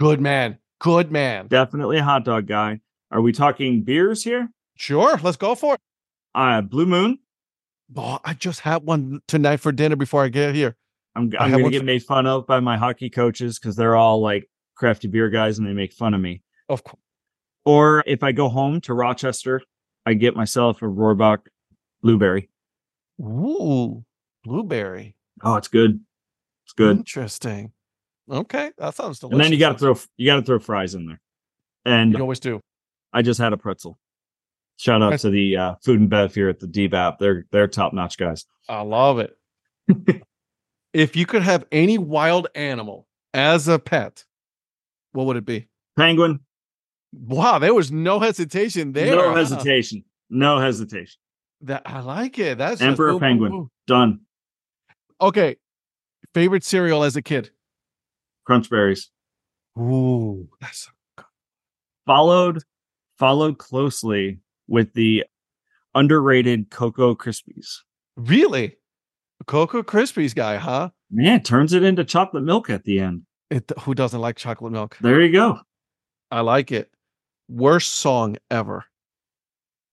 Good 0.01 0.19
man. 0.21 0.59
Good 0.81 1.13
man. 1.13 1.47
definitely 1.49 1.99
a 1.99 2.03
hot 2.03 2.25
dog 2.25 2.47
guy 2.47 2.81
are 3.11 3.21
we 3.21 3.33
talking 3.33 3.83
beers 3.83 4.25
here 4.25 4.49
Sure, 4.77 5.19
let's 5.23 5.37
go 5.37 5.55
for 5.55 5.75
it. 5.75 5.81
uh 6.35 6.63
blue 6.63 6.87
moon 6.87 7.19
Oh, 7.97 8.19
I 8.25 8.35
just 8.35 8.61
had 8.61 8.83
one 8.85 9.21
tonight 9.29 9.59
for 9.59 9.73
dinner 9.73 9.97
before 9.97 10.23
I 10.23 10.29
get 10.29 10.55
here. 10.55 10.77
i'm, 11.17 11.33
I'm 11.39 11.51
gonna 11.51 11.71
get 11.71 11.81
for- 11.81 11.85
made 11.85 12.03
fun 12.03 12.27
of 12.27 12.47
by 12.47 12.61
my 12.61 12.77
hockey 12.77 13.11
coaches 13.11 13.59
because 13.59 13.77
they're 13.77 13.97
all 13.97 14.21
like 14.21 14.49
crafty 14.77 15.09
beer 15.09 15.29
guys 15.31 15.59
and 15.59 15.67
they 15.67 15.73
make 15.73 15.93
fun 15.93 16.15
of 16.15 16.21
me 16.21 16.43
Of 16.69 16.85
course. 16.85 17.01
or 17.65 18.05
if 18.07 18.23
i 18.23 18.31
go 18.33 18.49
home 18.49 18.81
to 18.83 18.95
rochester 18.95 19.61
i 20.07 20.15
get 20.15 20.37
myself 20.37 20.81
a 20.83 20.85
rohrbach 20.85 21.39
blueberry 22.03 22.49
Ooh, 23.21 24.05
blueberry. 24.45 25.17
oh 25.43 25.57
it's 25.57 25.69
good 25.69 26.01
it's 26.65 26.73
good 26.75 26.97
Interesting. 26.99 27.73
Okay, 28.31 28.71
that 28.77 28.95
sounds 28.95 29.19
delicious. 29.21 29.35
and 29.37 29.41
then 29.45 29.53
you 29.53 29.59
got 29.59 29.73
to 29.73 29.79
throw 29.79 29.97
you 30.19 30.27
got 30.27 30.37
to 30.37 30.43
throw 30.43 30.59
fries 30.59 30.95
in 30.95 31.07
there 31.07 31.21
and 31.87 32.13
You 32.13 32.21
always 32.21 32.39
do. 32.41 32.61
i 33.13 33.23
just 33.23 33.41
had 33.41 33.53
a 33.53 33.57
pretzel 33.57 33.99
shout 34.79 35.03
out 35.03 35.19
to 35.21 35.29
the 35.31 35.57
uh, 35.57 35.75
food 35.85 36.01
and 36.01 36.09
bev 36.09 36.35
here 36.35 36.49
at 36.49 36.59
the 36.61 36.67
dbap 36.67 37.19
they're 37.19 37.45
they're 37.53 37.69
top 37.69 37.93
notch 37.93 38.17
guys 38.17 38.47
I 38.71 38.81
love 38.83 39.19
it. 39.19 39.37
if 40.93 41.17
you 41.17 41.25
could 41.27 41.43
have 41.43 41.65
any 41.73 41.97
wild 41.99 42.49
animal 42.55 43.07
as 43.33 43.67
a 43.69 43.79
pet, 43.79 44.25
what 45.13 45.25
would 45.27 45.37
it 45.37 45.45
be? 45.47 45.69
penguin 45.97 46.41
Wow, 47.13 47.59
there 47.59 47.73
was 47.75 47.91
no 47.91 48.21
hesitation 48.21 48.93
there. 48.93 49.17
no 49.17 49.35
hesitation 49.35 50.05
no 50.31 50.59
hesitation 50.59 51.19
That 51.63 51.83
I 51.87 52.01
like 52.01 52.39
it. 52.39 52.59
That's 52.59 52.81
Emperor 52.83 53.13
boom, 53.13 53.21
penguin. 53.21 53.53
boom. 53.53 53.71
done 53.87 54.21
Okay. 55.21 55.57
Favorite 56.35 56.63
cereal 56.65 57.03
as 57.03 57.17
a 57.17 57.23
kid? 57.23 57.51
crunch 58.45 58.69
berries 58.71 59.11
Ooh, 59.79 60.49
that's 60.61 60.91
good. 61.17 61.25
followed 62.07 62.63
followed 63.19 63.57
closely 63.59 64.41
with 64.69 64.93
the 64.95 65.25
underrated 65.95 66.71
Cocoa 66.71 67.15
Krispies. 67.15 67.79
really 68.17 68.77
Cocoa 69.47 69.83
Krispies 69.83 70.35
guy, 70.35 70.57
huh? 70.57 70.91
Man, 71.11 71.43
turns 71.43 71.73
it 71.73 71.83
into 71.83 72.05
chocolate 72.05 72.43
milk 72.45 72.69
at 72.71 72.85
the 72.85 73.01
end. 73.01 73.23
It, 73.51 73.71
who 73.81 73.95
doesn't 73.95 74.21
like 74.21 74.37
chocolate 74.37 74.73
milk? 74.73 74.99
There 75.01 75.21
you 75.23 75.33
go. 75.33 75.61
I 76.31 76.41
like 76.43 76.71
it. 76.71 76.91
Worst 77.49 77.95
song 77.95 78.37
ever. 78.51 78.85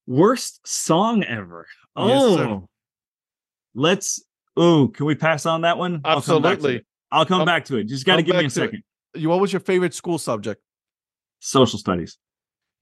Worst 0.06 0.66
song 0.66 1.24
ever. 1.24 1.66
Yes, 1.96 2.20
Oh, 2.22 2.36
sir. 2.36 2.60
let's. 3.74 4.22
Oh, 4.56 4.88
can 4.88 5.06
we 5.06 5.14
pass 5.14 5.46
on 5.46 5.62
that 5.62 5.78
one? 5.78 6.00
I'll 6.04 6.20
come 6.22 6.42
back 6.42 6.50
to 6.50 6.56
Absolutely. 6.56 6.76
it. 6.76 6.86
I'll 7.10 7.26
come 7.26 7.38
Come- 7.40 7.46
back 7.46 7.64
to 7.66 7.76
it. 7.76 7.84
Just 7.84 8.04
got 8.06 8.16
to 8.16 8.22
give 8.22 8.34
me 8.36 8.40
a 8.40 8.42
to 8.42 8.46
it. 8.46 8.50
second. 8.50 8.82
You, 9.14 9.28
what 9.30 9.40
was 9.40 9.52
your 9.52 9.60
favorite 9.60 9.94
school 9.94 10.18
subject? 10.18 10.60
Social 11.40 11.78
studies. 11.78 12.18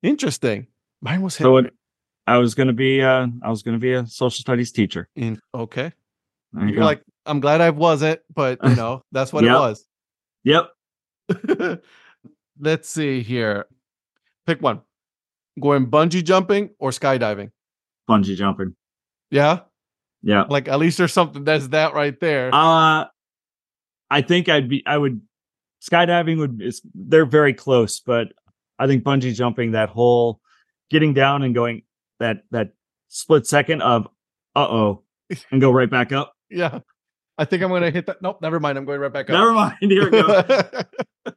Interesting. 0.03 0.67
Mine 1.01 1.23
was 1.23 1.35
So 1.35 1.59
it, 1.59 1.73
I 2.27 2.39
was 2.39 2.55
gonna 2.55 2.73
be. 2.73 3.03
Uh, 3.03 3.27
I 3.43 3.51
was 3.51 3.63
gonna 3.63 3.79
be 3.79 3.93
a 3.93 4.07
social 4.07 4.41
studies 4.41 4.73
teacher. 4.73 5.09
in 5.17 5.41
okay. 5.55 5.93
There 6.53 6.69
You're 6.69 6.85
like, 6.85 7.03
I'm 7.27 7.41
glad 7.41 7.61
I 7.61 7.71
wasn't, 7.71 8.21
but 8.33 8.59
you 8.65 8.75
know, 8.77 9.03
that's 9.13 9.33
what 9.33 9.45
Yep. 9.45 9.55
it 9.55 9.59
was. 9.59 9.87
yep. 10.45 10.71
Let's 12.61 12.89
see 12.89 13.23
here. 13.23 13.67
Pick 14.47 14.63
one. 14.63 14.81
Going 15.61 15.87
bungee 15.91 16.23
jumping 16.25 16.71
or 16.79 16.91
skydiving? 16.91 17.51
Bungee 18.09 18.37
jumping. 18.37 18.75
Yeah. 19.31 19.61
Yeah. 20.23 20.45
Like 20.49 20.69
at 20.69 20.79
least 20.79 20.99
there's 20.99 21.13
something 21.13 21.45
that's 21.45 21.69
that 21.69 21.95
right 21.95 22.19
there. 22.21 22.51
Uh 22.55 23.07
I 24.11 24.23
think 24.23 24.49
I'd 24.49 24.69
be 24.69 24.83
I 24.87 24.97
would 24.97 25.21
skydiving 25.89 26.39
would 26.39 26.63
is 26.63 26.81
they're 26.95 27.27
very 27.27 27.55
close, 27.55 28.01
but 28.01 28.29
I 28.79 28.87
think 28.87 29.03
bungee 29.05 29.35
jumping 29.35 29.73
that 29.73 29.89
whole 29.89 30.41
getting 30.91 31.15
down 31.15 31.43
and 31.43 31.55
going 31.55 31.83
that 32.21 32.45
that 32.51 32.73
split 33.09 33.47
second 33.47 33.83
of 33.83 34.07
uh 34.57 34.67
oh 34.69 35.03
and 35.51 35.61
go 35.61 35.71
right 35.71 35.91
back 35.91 36.13
up. 36.13 36.35
yeah. 36.51 36.81
I 37.37 37.45
think 37.45 37.65
I'm 37.65 37.71
gonna 37.71 37.91
hit 37.91 38.07
that. 38.07 38.23
Nope, 38.23 38.41
never 38.43 38.61
mind. 38.61 38.79
I'm 38.79 38.85
going 38.85 39.01
right 39.01 39.13
back 39.13 39.29
up. 39.29 39.35
Never 39.35 39.53
mind. 39.53 39.77
Here 39.81 40.05
we 40.05 40.11
go. 40.23 40.45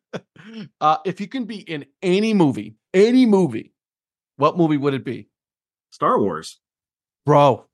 uh, 0.81 0.97
if 1.05 1.19
you 1.19 1.27
can 1.27 1.45
be 1.45 1.57
in 1.57 1.85
any 2.03 2.35
movie, 2.35 2.75
any 2.93 3.25
movie, 3.25 3.73
what 4.35 4.57
movie 4.57 4.77
would 4.77 4.93
it 4.93 5.03
be? 5.03 5.27
Star 5.89 6.19
Wars. 6.19 6.59
Bro, 7.25 7.65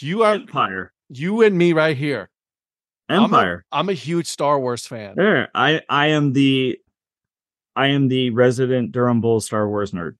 you 0.00 0.24
are 0.24 0.34
Empire. 0.34 0.92
you 1.08 1.42
and 1.42 1.56
me 1.56 1.72
right 1.72 1.96
here. 1.96 2.30
I'm 3.08 3.20
a- 3.20 3.24
Empire. 3.24 3.64
I'm 3.70 3.88
a 3.88 3.92
huge 3.94 4.26
Star 4.26 4.58
Wars 4.58 4.84
fan. 4.86 5.14
There. 5.16 5.48
I 5.54 5.82
I 5.88 6.08
am 6.08 6.32
the 6.32 6.78
I 7.76 7.88
am 7.88 8.08
the 8.08 8.30
resident 8.30 8.90
Durham 8.90 9.20
Bulls 9.20 9.46
Star 9.46 9.68
Wars 9.68 9.92
nerd. 9.92 10.16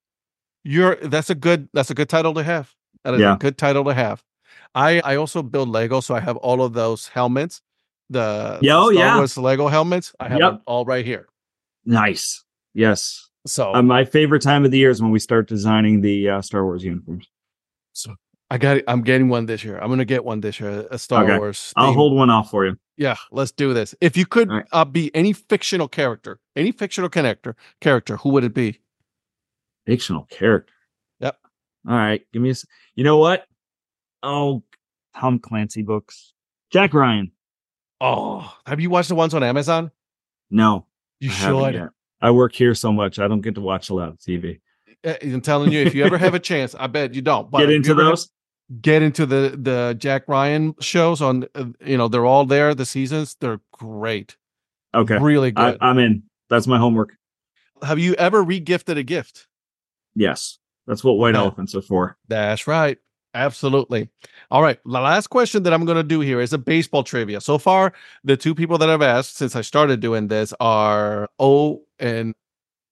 You're 0.65 0.97
that's 0.97 1.31
a 1.31 1.35
good 1.35 1.69
that's 1.73 1.91
a 1.91 1.95
good 1.95 2.09
title 2.09 2.35
to 2.35 2.43
have. 2.43 2.73
That 3.05 3.15
is 3.15 3.21
Yeah. 3.21 3.35
a 3.35 3.39
good 3.39 3.59
title 3.59 3.85
to 3.85 3.95
have. 3.95 4.23
I 4.75 5.01
I 5.01 5.17
also 5.17 5.43
build 5.43 5.69
Lego, 5.69 6.01
so 6.01 6.15
I 6.15 6.21
have 6.21 6.37
all 6.39 6.63
of 6.63 6.73
those 6.73 7.09
helmets. 7.09 7.61
The 8.11 8.59
Yeah, 8.63 8.79
oh, 8.79 8.91
Star 8.93 9.05
yeah. 9.05 9.17
Wars 9.17 9.37
Lego 9.37 9.69
helmets. 9.69 10.15
I 10.21 10.29
have 10.29 10.39
Yep. 10.41 10.53
them 10.53 10.61
all 10.67 10.85
right 10.85 11.05
here. 11.05 11.27
Nice. 11.85 12.45
Yes. 12.75 13.29
So 13.47 13.75
Uh, 13.75 13.83
my 13.83 14.05
favorite 14.05 14.43
time 14.43 14.65
of 14.65 14.71
the 14.71 14.79
year 14.79 14.91
is 14.91 15.03
when 15.03 15.11
we 15.11 15.19
start 15.19 15.49
designing 15.49 16.01
the 16.01 16.29
uh, 16.29 16.43
Star 16.43 16.65
Wars 16.65 16.85
uniforms. 16.85 17.27
So 17.93 18.15
I 18.51 18.59
got 18.59 18.77
it. 18.79 18.85
I'm 18.87 19.03
getting 19.03 19.29
one 19.29 19.47
this 19.47 19.65
year. 19.65 19.79
I'm 19.79 19.89
gonna 19.89 20.05
get 20.05 20.25
one 20.25 20.41
this 20.41 20.61
year. 20.61 20.87
A 20.91 20.99
Star 20.99 21.25
Okay. 21.25 21.39
Wars. 21.39 21.73
I'll 21.75 21.93
hold 21.95 22.15
one 22.17 22.31
off 22.31 22.51
for 22.51 22.67
you. 22.67 22.77
Yeah, 22.97 23.17
let's 23.31 23.51
do 23.51 23.73
this. 23.75 23.95
If 24.01 24.17
you 24.17 24.27
could 24.27 24.49
right. 24.51 24.67
uh, 24.71 24.85
be 24.85 25.11
any 25.15 25.33
fictional 25.33 25.89
character, 25.89 26.39
any 26.55 26.71
fictional 26.73 27.09
character, 27.09 27.57
character, 27.81 28.19
who 28.19 28.29
would 28.31 28.45
it 28.45 28.55
be? 28.55 28.79
Fictional 29.87 30.25
character. 30.31 30.73
Yep. 31.21 31.37
All 31.89 31.95
right, 31.95 32.23
give 32.33 32.43
me 32.43 32.51
a. 32.51 32.55
You 32.95 33.05
know 33.05 33.19
what? 33.19 33.47
Oh, 34.23 34.63
Tom 35.19 35.39
Clancy 35.39 35.83
books. 35.83 36.33
Jack 36.71 36.95
Ryan. 36.95 37.33
Oh, 38.01 38.53
have 38.67 38.81
you 38.81 38.91
watched 38.91 39.09
the 39.09 39.15
ones 39.15 39.35
on 39.35 39.43
Amazon? 39.43 39.91
No, 40.51 40.87
You 41.21 41.31
I 41.31 41.33
should. 41.73 41.89
I 42.21 42.31
work 42.31 42.55
here 42.55 42.75
so 42.75 42.93
much, 42.93 43.19
I 43.19 43.27
don't 43.29 43.41
get 43.41 43.55
to 43.57 43.61
watch 43.61 43.91
a 43.91 43.95
lot 43.95 44.09
of 44.09 44.19
TV. 44.19 44.61
Uh, 45.05 45.15
I'm 45.23 45.41
telling 45.41 45.73
you, 45.73 45.81
if 45.81 45.95
you 45.95 46.05
ever 46.05 46.19
have 46.19 46.35
a 46.35 46.39
chance, 46.51 46.75
I 46.77 46.87
bet 46.87 47.15
you 47.15 47.23
don't. 47.23 47.51
But 47.51 47.59
Get 47.61 47.71
into 47.71 47.89
have- 47.91 47.97
those. 47.97 48.31
get 48.81 49.03
into 49.03 49.27
the 49.27 49.57
the 49.61 49.97
Jack 49.99 50.29
Ryan 50.29 50.75
shows 50.81 51.21
on. 51.21 51.47
uh, 51.55 51.67
You 51.85 51.97
know, 51.99 52.07
they're 52.09 52.25
all 52.27 52.45
there. 52.47 52.75
The 52.75 52.87
seasons, 52.87 53.37
they're 53.41 53.61
great. 53.73 54.37
Okay, 54.95 55.19
Really 55.19 55.53
I, 55.57 55.71
good. 55.73 55.79
I'm 55.81 55.99
in. 55.99 56.23
That's 56.51 56.67
my 56.67 56.79
homework. 56.79 57.17
have 57.83 57.99
you 57.99 58.15
ever 58.15 58.45
regifted 58.45 58.97
a 58.99 59.03
gift? 59.03 59.49
Yes, 60.15 60.59
that's 60.87 61.03
what 61.03 61.13
white 61.15 61.35
elephants 61.35 61.75
are 61.75 61.83
for. 61.83 62.17
That's 62.29 62.67
right. 62.67 62.99
Absolutely. 63.35 64.11
All 64.51 64.63
right. 64.63 64.79
The 64.85 65.01
last 65.01 65.29
question 65.29 65.63
that 65.63 65.73
I'm 65.73 65.87
going 65.87 65.97
to 65.97 66.03
do 66.03 66.21
here 66.21 66.41
is 66.41 66.53
a 66.53 66.59
baseball 66.59 67.03
trivia. 67.03 67.41
So 67.41 67.57
far, 67.57 67.95
the 68.25 68.37
two 68.37 68.55
people 68.55 68.77
that 68.79 68.91
I've 68.91 69.01
asked 69.01 69.37
since 69.37 69.57
I 69.57 69.63
started 69.63 70.01
doing 70.01 70.29
this 70.29 70.53
are 70.61 71.31
O 71.39 71.83
and 71.99 72.35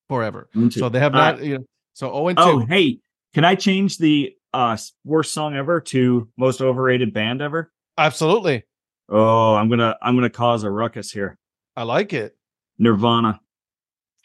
Forever. 0.08 0.48
So 0.70 0.88
they 0.88 0.98
have 0.98 1.14
All 1.14 1.20
not, 1.20 1.44
you 1.44 1.58
know, 1.58 1.64
so 1.92 2.10
O 2.10 2.28
and 2.28 2.38
two. 2.38 2.44
Oh, 2.44 2.58
hey, 2.60 2.98
can 3.34 3.44
I 3.44 3.54
change 3.54 3.98
the 3.98 4.34
uh 4.52 4.76
worst 5.04 5.32
song 5.32 5.54
ever 5.54 5.80
to 5.80 6.28
most 6.36 6.60
overrated 6.60 7.12
band 7.12 7.42
ever? 7.42 7.70
Absolutely. 7.96 8.64
Oh, 9.08 9.54
I'm 9.54 9.68
gonna 9.68 9.96
I'm 10.02 10.16
gonna 10.16 10.30
cause 10.30 10.64
a 10.64 10.70
ruckus 10.70 11.12
here. 11.12 11.38
I 11.76 11.82
like 11.84 12.12
it. 12.12 12.36
Nirvana. 12.78 13.40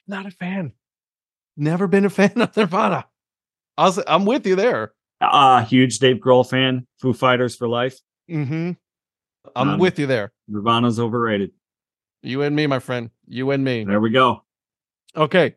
Not 0.08 0.26
a 0.26 0.32
fan. 0.32 0.72
Never 1.58 1.88
been 1.88 2.06
a 2.06 2.10
fan 2.10 2.34
of 2.42 2.56
Nirvana. 2.56 3.06
I 3.78 3.84
was, 3.86 4.00
I'm 4.08 4.26
with 4.26 4.46
you 4.48 4.56
there. 4.56 4.94
Uh 5.22 5.64
huge 5.64 6.00
Dave 6.00 6.18
Grohl 6.18 6.48
fan. 6.48 6.86
Foo 7.02 7.14
Fighters 7.14 7.56
for 7.56 7.68
life. 7.68 7.98
Mm-hmm. 8.30 8.72
I'm 9.56 9.70
Um, 9.70 9.80
with 9.80 9.98
you 10.00 10.08
there. 10.08 10.32
Nirvana's 10.48 11.00
overrated. 11.00 11.52
You 12.24 12.42
and 12.42 12.56
me, 12.56 12.68
my 12.68 12.80
friend. 12.80 13.10
You 13.28 13.52
and 13.52 13.64
me. 13.64 13.84
There 13.86 14.00
we 14.02 14.10
go. 14.10 14.44
Okay. 15.16 15.56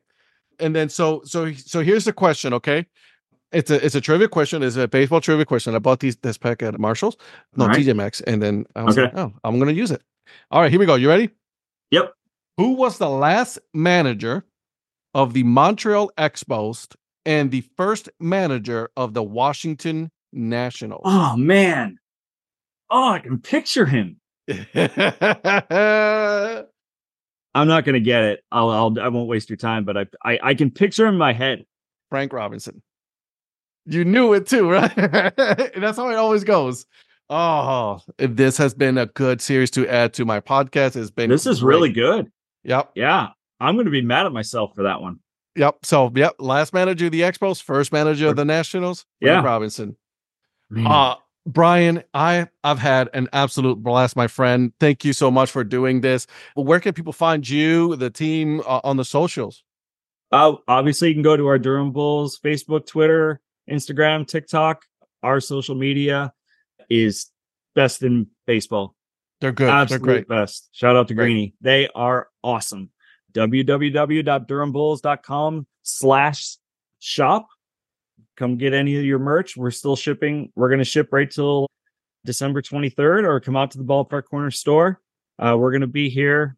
And 0.61 0.75
then 0.77 0.89
so 0.89 1.23
so 1.25 1.53
so 1.55 1.81
here's 1.81 2.05
the 2.05 2.13
question, 2.13 2.53
okay? 2.55 2.87
It's 3.51 3.71
a 3.71 3.85
it's 3.85 3.95
a 3.95 4.01
trivia 4.01 4.29
question, 4.29 4.63
it's 4.63 4.77
a 4.77 4.87
baseball 4.87 5.21
trivia 5.21 5.45
question. 5.47 5.75
I 5.75 5.79
bought 5.79 6.01
these 6.01 6.17
this 6.17 6.37
pack 6.37 6.63
at 6.63 6.79
Marshalls, 6.79 7.17
no 7.57 7.67
right. 7.67 7.79
TJ 7.79 7.97
Maxx, 7.97 8.21
and 8.23 8.43
then 8.43 8.67
I 8.77 8.83
was 8.83 8.97
like, 8.97 9.13
Okay. 9.15 9.21
oh, 9.23 9.33
I'm 9.45 9.59
gonna 9.59 9.73
use 9.73 9.91
it. 9.91 10.03
All 10.51 10.61
right, 10.61 10.71
here 10.71 10.79
we 10.81 10.87
go. 10.87 10.97
You 10.97 11.09
ready? 11.09 11.31
Yep. 11.91 12.13
Who 12.59 12.75
was 12.75 12.99
the 12.99 13.09
last 13.09 13.59
manager 13.73 14.45
of 15.14 15.33
the 15.35 15.42
Montreal 15.42 16.11
Expos 16.18 16.87
and 17.27 17.51
the 17.51 17.62
first 17.77 18.09
manager 18.21 18.90
of 18.97 19.14
the 19.14 19.23
Washington 19.23 20.11
Nationals? 20.33 21.03
Oh 21.05 21.37
man. 21.37 21.99
Oh, 22.90 23.11
I 23.11 23.18
can 23.18 23.38
picture 23.38 23.87
him. 23.87 24.21
I'm 27.55 27.66
not 27.66 27.85
gonna 27.85 28.01
get 28.01 28.23
it. 28.25 28.44
I'll, 28.53 28.71
I'll 28.71 29.01
I 29.01 29.09
won't 29.09 29.29
waste 29.29 29.51
your 29.51 29.57
time, 29.57 29.85
but 29.85 29.97
I 29.97 30.07
I, 30.25 30.38
I 30.42 30.55
can 30.55 30.71
picture 30.71 31.07
him 31.07 31.14
in 31.14 31.18
my 31.18 31.33
head. 31.33 31.64
Frank 32.11 32.33
Robinson. 32.33 32.83
You 33.87 34.05
knew 34.05 34.33
it 34.35 34.47
too, 34.47 34.71
right? 34.71 34.94
That's 34.94 35.97
how 35.99 36.09
it 36.11 36.16
always 36.16 36.44
goes. 36.44 36.87
Oh, 37.31 38.01
this 38.18 38.57
has 38.57 38.73
been 38.75 38.97
a 38.97 39.07
good 39.07 39.40
series 39.42 39.71
to 39.73 39.87
add 39.87 40.14
to 40.14 40.25
my 40.25 40.40
podcast. 40.40 40.97
It's 40.97 41.11
been 41.11 41.29
This 41.29 41.47
is 41.47 41.61
great. 41.61 41.68
really 41.75 41.92
good. 41.92 42.31
Yep. 42.64 42.92
Yeah. 42.94 43.29
I'm 43.61 43.77
gonna 43.77 43.90
be 43.90 44.03
mad 44.03 44.27
at 44.27 44.33
myself 44.33 44.73
for 44.75 44.85
that 44.85 45.01
one. 45.01 45.18
Yep. 45.57 45.79
So 45.85 46.12
yep. 46.14 46.35
Last 46.38 46.73
manager 46.73 47.07
of 47.07 47.12
the 47.12 47.23
Expos, 47.23 47.61
first 47.62 47.92
manager 47.92 48.29
of 48.29 48.37
the 48.37 48.44
Nationals, 48.44 49.05
Frank 49.21 49.42
Yeah. 49.42 49.44
Robinson. 49.44 49.97
Man. 50.71 50.87
Uh 50.87 51.14
Brian, 51.47 52.03
I 52.12 52.47
I've 52.62 52.79
had 52.79 53.09
an 53.14 53.29
absolute 53.33 53.83
blast, 53.83 54.16
my 54.16 54.27
friend. 54.27 54.73
Thank 54.81 55.03
you 55.05 55.14
so 55.14 55.31
much 55.31 55.51
for 55.51 55.64
doing 55.64 56.03
this. 56.03 56.27
Where 56.55 56.79
can 56.79 56.92
people 56.92 57.14
find 57.14 57.49
you, 57.49 57.97
the 57.97 58.11
team, 58.11 58.61
uh, 58.66 58.81
on 58.85 58.99
the 58.99 59.05
socials? 59.05 59.64
Uh, 60.31 60.57
obviously, 60.68 61.09
you 61.09 61.14
can 61.14 61.23
go 61.23 61.38
to 61.38 61.47
our 61.47 61.59
Durham 61.59 61.90
Bulls 61.90 62.38
Facebook, 62.38 62.85
Twitter, 62.87 63.40
Instagram, 63.71 64.27
TikTok. 64.29 64.85
Our 65.23 65.40
social 65.40 65.75
media 65.75 66.35
is 66.90 67.31
best 67.75 68.03
in 68.03 68.27
baseball. 68.47 68.94
They're 69.40 69.51
good. 69.53 69.71
Absolute 69.71 69.99
They're 70.01 70.14
great. 70.16 70.29
best. 70.29 70.68
Shout 70.73 70.97
out 70.97 71.09
to 71.09 71.14
Great. 71.14 71.25
Greeny. 71.25 71.55
They 71.62 71.88
are 71.94 72.29
awesome. 72.44 72.90
www.durhambulls.com 73.38 75.66
slash 75.83 76.57
shop. 76.98 77.46
Come 78.37 78.57
get 78.57 78.74
any 78.74 78.98
of 78.98 79.05
your 79.05 79.20
merch. 79.20 79.57
We're 79.57 79.70
still 79.70 79.94
shipping. 79.96 80.53
We're 80.57 80.68
going 80.68 80.81
to 80.81 80.85
ship 80.85 81.09
right 81.12 81.31
till 81.31 81.68
December 82.24 82.62
23rd 82.62 83.24
or 83.24 83.38
come 83.40 83.57
out 83.57 83.72
to 83.72 83.79
the 83.79 83.85
ballpark 83.85 84.24
corner 84.24 84.51
store. 84.51 85.01
Uh, 85.38 85.57
we're 85.59 85.70
going 85.70 85.83
to 85.83 85.87
be 85.87 86.09
here 86.09 86.57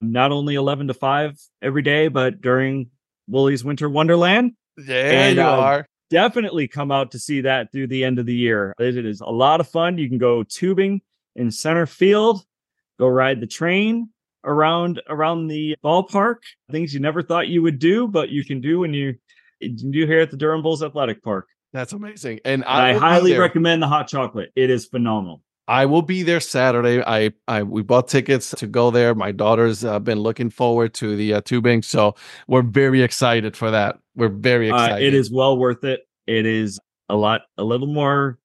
not 0.00 0.30
only 0.32 0.54
11 0.54 0.88
to 0.88 0.94
5 0.94 1.38
every 1.60 1.82
day, 1.82 2.08
but 2.08 2.40
during 2.40 2.90
Wool 3.28 3.50
E's 3.50 3.64
Winter 3.64 3.88
Wonderland. 3.88 4.52
There 4.76 5.12
And, 5.12 5.36
you 5.36 5.42
uh, 5.42 5.56
are. 5.56 5.86
Definitely 6.10 6.68
come 6.68 6.92
out 6.92 7.10
to 7.12 7.18
see 7.18 7.42
that 7.42 7.70
through 7.72 7.88
the 7.88 8.04
end 8.04 8.18
of 8.18 8.26
the 8.26 8.34
year. 8.34 8.74
It 8.78 9.04
is 9.04 9.20
a 9.20 9.30
lot 9.30 9.60
of 9.60 9.68
fun. 9.68 9.98
You 9.98 10.08
can 10.08 10.18
go 10.18 10.42
tubing 10.42 11.02
in 11.34 11.50
center 11.50 11.86
field, 11.86 12.44
go 12.98 13.08
ride 13.08 13.40
the 13.40 13.46
train 13.46 14.11
around 14.44 15.00
around 15.08 15.48
the 15.48 15.76
ballpark. 15.84 16.36
Things 16.70 16.92
you 16.94 17.00
never 17.00 17.22
thought 17.22 17.48
you 17.48 17.62
would 17.62 17.78
do, 17.78 18.08
but 18.08 18.28
you 18.28 18.44
can 18.44 18.60
do 18.60 18.80
when 18.80 18.94
you 18.94 19.14
you 19.60 19.70
do 19.90 20.06
here 20.06 20.20
at 20.20 20.30
the 20.30 20.36
Durham 20.36 20.62
Bulls 20.62 20.82
Athletic 20.82 21.22
Park. 21.22 21.46
That's 21.72 21.92
amazing. 21.92 22.40
And 22.44 22.64
I, 22.64 22.90
I, 22.90 22.92
highly 22.94 23.36
recommend 23.38 23.82
the 23.82 23.86
hot 23.86 24.08
chocolate. 24.08 24.50
It 24.54 24.68
is 24.68 24.86
phenomenal. 24.86 25.42
I 25.68 25.86
will 25.86 26.02
be 26.02 26.22
there 26.22 26.40
Saturday. 26.40 27.02
I, 27.02 27.32
I 27.48 27.62
we 27.62 27.82
bought 27.82 28.08
tickets 28.08 28.50
to 28.50 28.66
go 28.66 28.90
there. 28.90 29.14
My 29.14 29.32
daughter's 29.32 29.84
uh, 29.84 29.98
been 30.00 30.18
looking 30.18 30.50
forward 30.50 30.92
to 30.94 31.16
the 31.16 31.34
uh, 31.34 31.40
tubing, 31.40 31.82
so 31.82 32.14
we're 32.48 32.62
very 32.62 33.02
excited 33.02 33.56
for 33.56 33.70
that. 33.70 33.98
We're 34.14 34.28
very 34.28 34.70
Uh, 34.70 34.74
excited. 34.74 35.06
it 35.06 35.14
is 35.14 35.30
well 35.30 35.56
worth 35.56 35.84
it. 35.84 36.00
It 36.26 36.46
is 36.46 36.78
a 37.08 37.16
lot, 37.16 37.42
a 37.56 37.64
little 37.64 37.86
more 37.86 38.38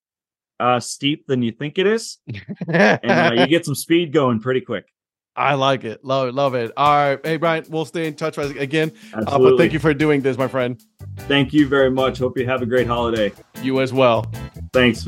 uh, 0.60 0.80
steep 0.80 1.28
than 1.28 1.42
you 1.42 1.52
think 1.52 1.78
it 1.78 1.88
is, 1.88 2.20
and 2.68 3.12
uh, 3.12 3.34
you 3.36 3.48
get 3.48 3.66
some 3.66 3.76
speed 3.76 4.14
going 4.14 4.40
pretty 4.40 4.62
quick. 4.62 4.86
I 5.38 5.54
like 5.54 5.84
it. 5.84 6.04
Love 6.04 6.30
it. 6.30 6.34
Love 6.34 6.56
it. 6.56 6.72
All 6.76 7.10
right. 7.10 7.20
Hey, 7.24 7.38
Brian, 7.38 7.64
we'll 7.70 7.86
stay 7.86 8.08
in 8.08 8.16
touch 8.16 8.40
again. 8.40 8.92
Uh, 9.14 9.38
but 9.38 9.58
thank 9.58 9.72
you 9.72 9.80
for 9.80 9.94
doing 9.94 10.22
this, 10.22 10.36
my 10.36 10.48
friend. 10.48 10.84
Thank 11.20 11.54
you 11.54 11.68
very 11.68 11.92
much. 11.92 12.18
Hope 12.18 12.38
you 12.40 12.46
have 12.48 12.64
a 12.64 12.66
great 12.66 12.88
holiday. 12.88 13.32
You 13.62 13.82
as 13.82 13.94
well. 13.94 14.32
Thanks. 14.74 15.08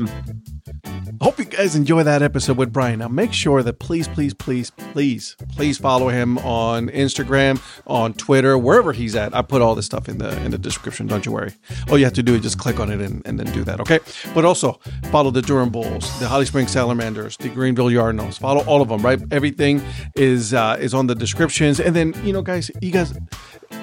Hope 1.20 1.38
you 1.38 1.44
guys 1.44 1.76
enjoy 1.76 2.02
that 2.02 2.22
episode 2.22 2.56
with 2.56 2.72
Brian. 2.72 3.00
Now, 3.00 3.08
make 3.08 3.34
sure 3.34 3.62
that 3.62 3.78
please, 3.78 4.08
please, 4.08 4.32
please, 4.32 4.70
please, 4.70 5.36
please 5.50 5.76
follow 5.76 6.08
him 6.08 6.38
on 6.38 6.88
Instagram, 6.88 7.60
on 7.86 8.14
Twitter, 8.14 8.56
wherever 8.56 8.94
he's 8.94 9.14
at. 9.14 9.34
I 9.36 9.42
put 9.42 9.60
all 9.60 9.74
this 9.74 9.84
stuff 9.84 10.08
in 10.08 10.16
the 10.16 10.34
in 10.42 10.50
the 10.50 10.56
description. 10.56 11.06
Don't 11.06 11.26
you 11.26 11.32
worry. 11.32 11.52
All 11.90 11.98
you 11.98 12.04
have 12.04 12.14
to 12.14 12.22
do 12.22 12.36
is 12.36 12.40
just 12.40 12.58
click 12.58 12.80
on 12.80 12.90
it 12.90 13.02
and, 13.02 13.20
and 13.26 13.38
then 13.38 13.52
do 13.52 13.64
that. 13.64 13.80
Okay. 13.80 13.98
But 14.34 14.46
also 14.46 14.80
follow 15.10 15.30
the 15.30 15.42
Durham 15.42 15.68
Bulls, 15.68 16.18
the 16.20 16.26
Holly 16.26 16.46
Springs 16.46 16.70
Salamanders, 16.70 17.36
the 17.36 17.50
Greenville 17.50 17.90
Yard 17.90 18.16
Gnomes. 18.16 18.38
Follow 18.38 18.64
all 18.64 18.80
of 18.80 18.88
them. 18.88 19.02
Right. 19.02 19.20
Everything 19.30 19.82
is 20.16 20.54
uh, 20.54 20.78
is 20.80 20.94
on 20.94 21.06
the 21.06 21.14
descriptions. 21.14 21.80
And 21.80 21.94
then 21.94 22.14
you 22.24 22.32
know, 22.32 22.40
guys, 22.40 22.70
you 22.80 22.92
guys 22.92 23.12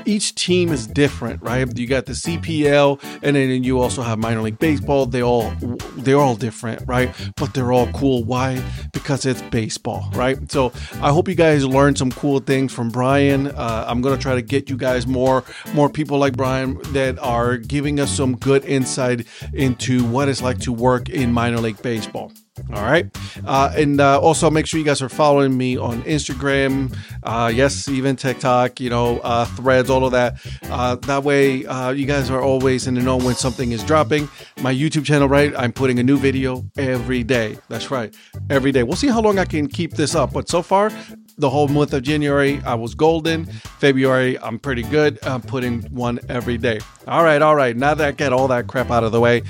each 0.07 0.35
team 0.35 0.71
is 0.71 0.87
different, 0.87 1.41
right? 1.41 1.67
You 1.77 1.85
got 1.85 2.05
the 2.05 2.13
CPL, 2.13 3.03
and 3.21 3.35
then 3.35 3.63
you 3.63 3.79
also 3.79 4.01
have 4.01 4.17
minor 4.17 4.41
league 4.41 4.57
baseball. 4.57 5.05
They 5.05 5.21
all 5.21 5.51
they're 5.97 6.19
all 6.19 6.35
different, 6.35 6.87
right? 6.87 7.13
But 7.35 7.53
they're 7.53 7.71
all 7.71 7.87
cool. 7.91 8.23
Why? 8.23 8.63
Because 8.93 9.25
it's 9.25 9.41
baseball, 9.43 10.09
right? 10.13 10.51
So 10.51 10.71
I 11.01 11.11
hope 11.11 11.27
you 11.27 11.35
guys 11.35 11.65
learned 11.65 11.97
some 11.97 12.11
cool 12.11 12.39
things 12.39 12.73
from 12.73 12.89
Brian. 12.89 13.47
Uh, 13.47 13.85
I'm 13.87 14.01
gonna 14.01 14.17
try 14.17 14.35
to 14.35 14.41
get 14.41 14.69
you 14.69 14.77
guys 14.77 15.05
more 15.05 15.43
more 15.73 15.89
people 15.89 16.17
like 16.17 16.37
Brian 16.37 16.79
that 16.93 17.19
are 17.19 17.57
giving 17.57 17.99
us 17.99 18.09
some 18.15 18.37
good 18.37 18.63
insight 18.65 19.27
into 19.53 20.05
what 20.05 20.29
it's 20.29 20.41
like 20.41 20.59
to 20.59 20.71
work 20.71 21.09
in 21.09 21.33
minor 21.33 21.59
league 21.59 21.81
baseball. 21.81 22.31
All 22.73 22.83
right. 22.83 23.05
Uh, 23.45 23.71
and 23.75 24.01
uh, 24.01 24.19
also 24.19 24.49
make 24.49 24.65
sure 24.65 24.79
you 24.79 24.85
guys 24.85 25.01
are 25.01 25.09
following 25.09 25.57
me 25.57 25.77
on 25.77 26.01
Instagram. 26.03 26.95
Uh, 27.23 27.51
yes, 27.53 27.87
even 27.87 28.15
TikTok, 28.15 28.79
you 28.79 28.89
know, 28.89 29.19
uh, 29.19 29.45
threads, 29.45 29.89
all 29.89 30.05
of 30.05 30.11
that. 30.11 30.39
Uh, 30.63 30.95
that 30.95 31.23
way, 31.23 31.65
uh, 31.65 31.91
you 31.91 32.05
guys 32.05 32.29
are 32.29 32.41
always 32.41 32.87
in 32.87 32.95
the 32.95 33.01
know 33.01 33.17
when 33.17 33.35
something 33.35 33.71
is 33.71 33.83
dropping. 33.83 34.29
My 34.61 34.73
YouTube 34.73 35.05
channel, 35.05 35.27
right? 35.27 35.53
I'm 35.57 35.71
putting 35.71 35.99
a 35.99 36.03
new 36.03 36.17
video 36.17 36.65
every 36.77 37.23
day. 37.23 37.57
That's 37.69 37.91
right. 37.91 38.13
Every 38.49 38.71
day. 38.71 38.83
We'll 38.83 38.95
see 38.95 39.07
how 39.07 39.21
long 39.21 39.39
I 39.39 39.45
can 39.45 39.67
keep 39.67 39.93
this 39.93 40.15
up. 40.15 40.33
But 40.33 40.49
so 40.49 40.61
far, 40.61 40.91
the 41.37 41.49
whole 41.49 41.67
month 41.67 41.93
of 41.93 42.03
January, 42.03 42.61
I 42.65 42.73
was 42.73 42.95
golden. 42.95 43.45
February, 43.45 44.39
I'm 44.39 44.57
pretty 44.59 44.83
good. 44.83 45.19
I'm 45.23 45.41
putting 45.41 45.83
one 45.83 46.19
every 46.29 46.57
day. 46.57 46.79
All 47.07 47.23
right. 47.23 47.41
All 47.41 47.55
right. 47.55 47.75
Now 47.77 47.93
that 47.93 48.07
I 48.07 48.11
get 48.11 48.33
all 48.33 48.47
that 48.47 48.67
crap 48.67 48.89
out 48.89 49.03
of 49.03 49.11
the 49.11 49.19
way, 49.19 49.43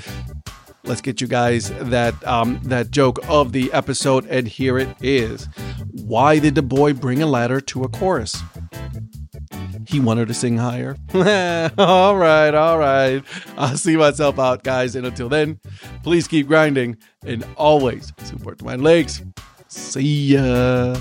let's 0.88 1.00
get 1.00 1.20
you 1.20 1.28
guys 1.28 1.70
that 1.90 2.26
um, 2.26 2.58
that 2.64 2.90
joke 2.90 3.20
of 3.28 3.52
the 3.52 3.72
episode, 3.72 4.26
and 4.26 4.48
here 4.48 4.78
it 4.78 4.88
is. 5.00 5.48
Why 5.92 6.38
did 6.38 6.54
the 6.54 6.62
boy 6.62 6.94
bring 6.94 7.22
a 7.22 7.26
ladder 7.26 7.60
to 7.60 7.84
a 7.84 7.88
chorus? 7.88 8.42
he 9.88 10.00
wanted 10.00 10.28
to 10.28 10.34
sing 10.34 10.58
higher. 10.58 10.96
all 11.78 12.16
right, 12.16 12.54
all 12.54 12.78
right. 12.78 13.22
I'll 13.56 13.76
see 13.76 13.96
myself 13.96 14.38
out, 14.38 14.62
guys. 14.62 14.94
And 14.94 15.06
until 15.06 15.30
then, 15.30 15.60
please 16.02 16.28
keep 16.28 16.46
grinding 16.46 16.98
and 17.24 17.44
always 17.56 18.12
support 18.18 18.62
my 18.62 18.76
legs. 18.76 19.22
See 19.68 20.34
ya. 20.34 20.96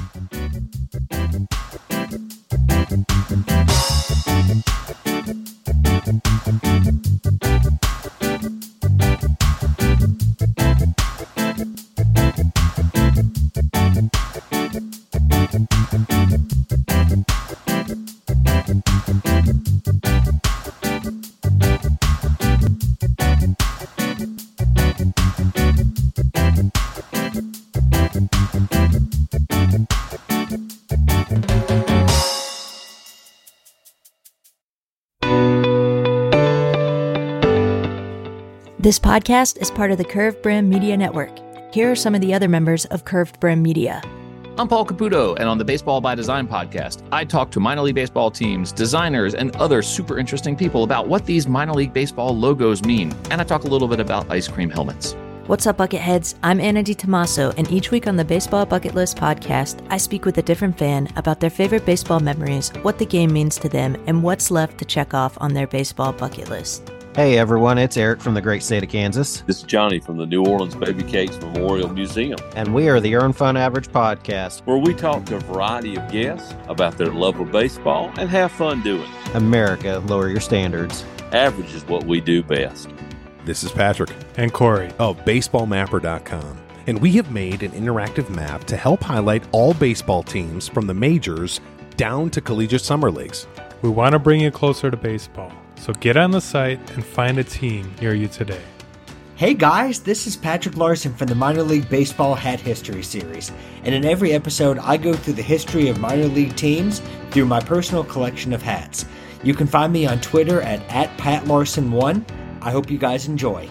This 38.87 38.99
podcast 38.99 39.57
is 39.57 39.69
part 39.69 39.91
of 39.91 39.97
the 39.97 40.05
Curved 40.05 40.41
Brim 40.41 40.69
Media 40.69 40.95
Network. 40.95 41.37
Here 41.73 41.91
are 41.91 41.95
some 41.95 42.15
of 42.15 42.21
the 42.21 42.33
other 42.33 42.47
members 42.47 42.85
of 42.85 43.03
Curved 43.03 43.37
Brim 43.41 43.61
Media. 43.61 44.01
I'm 44.57 44.69
Paul 44.69 44.85
Caputo, 44.85 45.35
and 45.37 45.49
on 45.49 45.57
the 45.57 45.65
Baseball 45.65 45.99
by 45.99 46.15
Design 46.15 46.47
podcast, 46.47 47.05
I 47.11 47.25
talk 47.25 47.51
to 47.51 47.59
minor 47.59 47.81
league 47.81 47.95
baseball 47.95 48.31
teams, 48.31 48.71
designers, 48.71 49.35
and 49.35 49.53
other 49.57 49.81
super 49.81 50.17
interesting 50.17 50.55
people 50.55 50.83
about 50.83 51.09
what 51.09 51.25
these 51.25 51.49
minor 51.49 51.73
league 51.73 51.91
baseball 51.91 52.33
logos 52.33 52.85
mean. 52.85 53.13
And 53.29 53.41
I 53.41 53.43
talk 53.43 53.65
a 53.65 53.67
little 53.67 53.89
bit 53.89 53.99
about 53.99 54.31
ice 54.31 54.47
cream 54.47 54.69
helmets. 54.69 55.17
What's 55.47 55.67
up, 55.67 55.75
Bucketheads? 55.75 56.35
I'm 56.41 56.61
Anna 56.61 56.81
DiTomaso, 56.81 57.53
and 57.57 57.69
each 57.69 57.91
week 57.91 58.07
on 58.07 58.15
the 58.15 58.23
Baseball 58.23 58.65
Bucket 58.65 58.95
List 58.95 59.17
podcast, 59.17 59.85
I 59.89 59.97
speak 59.97 60.23
with 60.23 60.37
a 60.37 60.41
different 60.41 60.77
fan 60.77 61.09
about 61.17 61.41
their 61.41 61.49
favorite 61.49 61.85
baseball 61.85 62.21
memories, 62.21 62.69
what 62.83 62.99
the 62.99 63.05
game 63.05 63.33
means 63.33 63.57
to 63.57 63.67
them, 63.67 64.01
and 64.07 64.23
what's 64.23 64.49
left 64.49 64.77
to 64.77 64.85
check 64.85 65.13
off 65.13 65.37
on 65.41 65.53
their 65.53 65.67
baseball 65.67 66.13
bucket 66.13 66.49
list. 66.49 66.89
Hey 67.17 67.39
everyone, 67.39 67.79
it's 67.79 67.97
Eric 67.97 68.21
from 68.21 68.35
the 68.35 68.43
great 68.43 68.61
state 68.61 68.83
of 68.83 68.89
Kansas. 68.89 69.41
This 69.47 69.57
is 69.57 69.63
Johnny 69.63 69.99
from 69.99 70.17
the 70.17 70.25
New 70.27 70.45
Orleans 70.45 70.75
Baby 70.75 71.01
Cakes 71.01 71.35
Memorial 71.39 71.89
Museum. 71.89 72.37
And 72.55 72.75
we 72.75 72.89
are 72.89 72.99
the 72.99 73.15
Earn 73.15 73.33
Fun 73.33 73.57
Average 73.57 73.87
Podcast, 73.87 74.61
where 74.65 74.77
we 74.77 74.93
talk 74.93 75.25
to 75.25 75.37
a 75.37 75.39
variety 75.39 75.95
of 75.95 76.07
guests 76.11 76.53
about 76.67 76.95
their 76.95 77.11
love 77.11 77.39
of 77.39 77.51
baseball 77.51 78.11
and 78.19 78.29
have 78.29 78.51
fun 78.51 78.83
doing 78.83 79.01
it. 79.01 79.35
America, 79.35 79.97
lower 80.05 80.29
your 80.29 80.39
standards. 80.39 81.05
Average 81.31 81.73
is 81.73 81.83
what 81.85 82.03
we 82.03 82.21
do 82.21 82.43
best. 82.43 82.87
This 83.45 83.63
is 83.63 83.71
Patrick 83.71 84.11
and 84.35 84.53
Corey 84.53 84.91
of 84.99 85.17
BaseballMapper.com. 85.25 86.59
And 86.85 87.01
we 87.01 87.13
have 87.13 87.31
made 87.31 87.63
an 87.63 87.71
interactive 87.71 88.29
map 88.29 88.65
to 88.65 88.77
help 88.77 89.01
highlight 89.01 89.43
all 89.51 89.73
baseball 89.73 90.21
teams 90.21 90.67
from 90.67 90.85
the 90.85 90.93
majors 90.93 91.61
down 91.95 92.29
to 92.29 92.41
collegiate 92.41 92.81
summer 92.81 93.09
leagues. 93.09 93.47
We 93.81 93.89
want 93.89 94.13
to 94.13 94.19
bring 94.19 94.41
you 94.41 94.51
closer 94.51 94.91
to 94.91 94.97
baseball. 94.97 95.51
So 95.77 95.93
get 95.93 96.17
on 96.17 96.31
the 96.31 96.41
site 96.41 96.79
and 96.91 97.05
find 97.05 97.37
a 97.37 97.43
team 97.43 97.93
near 98.01 98.13
you 98.13 98.27
today. 98.27 98.61
Hey 99.35 99.53
guys, 99.53 99.99
this 99.99 100.25
is 100.25 100.35
Patrick 100.35 100.77
Larson 100.77 101.13
from 101.13 101.27
the 101.27 101.35
Minor 101.35 101.61
League 101.61 101.87
Baseball 101.89 102.33
Hat 102.33 102.59
History 102.59 103.03
Series. 103.03 103.51
And 103.83 103.93
in 103.93 104.03
every 104.03 104.33
episode, 104.33 104.79
I 104.79 104.97
go 104.97 105.13
through 105.13 105.33
the 105.33 105.43
history 105.43 105.89
of 105.89 105.99
minor 105.99 106.25
league 106.25 106.55
teams 106.55 107.03
through 107.29 107.45
my 107.45 107.59
personal 107.59 108.03
collection 108.03 108.51
of 108.51 108.63
hats. 108.63 109.05
You 109.43 109.53
can 109.53 109.67
find 109.67 109.93
me 109.93 110.07
on 110.07 110.19
Twitter 110.21 110.61
at, 110.61 110.81
at 110.89 111.15
PatLarson1. 111.19 112.23
I 112.61 112.71
hope 112.71 112.89
you 112.89 112.97
guys 112.97 113.27
enjoy. 113.27 113.69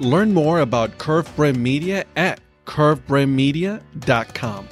Learn 0.00 0.34
more 0.34 0.60
about 0.60 0.98
Curve 0.98 1.30
Brim 1.36 1.62
Media 1.62 2.04
at 2.16 2.40
curvebrimmedia.com. 2.66 4.68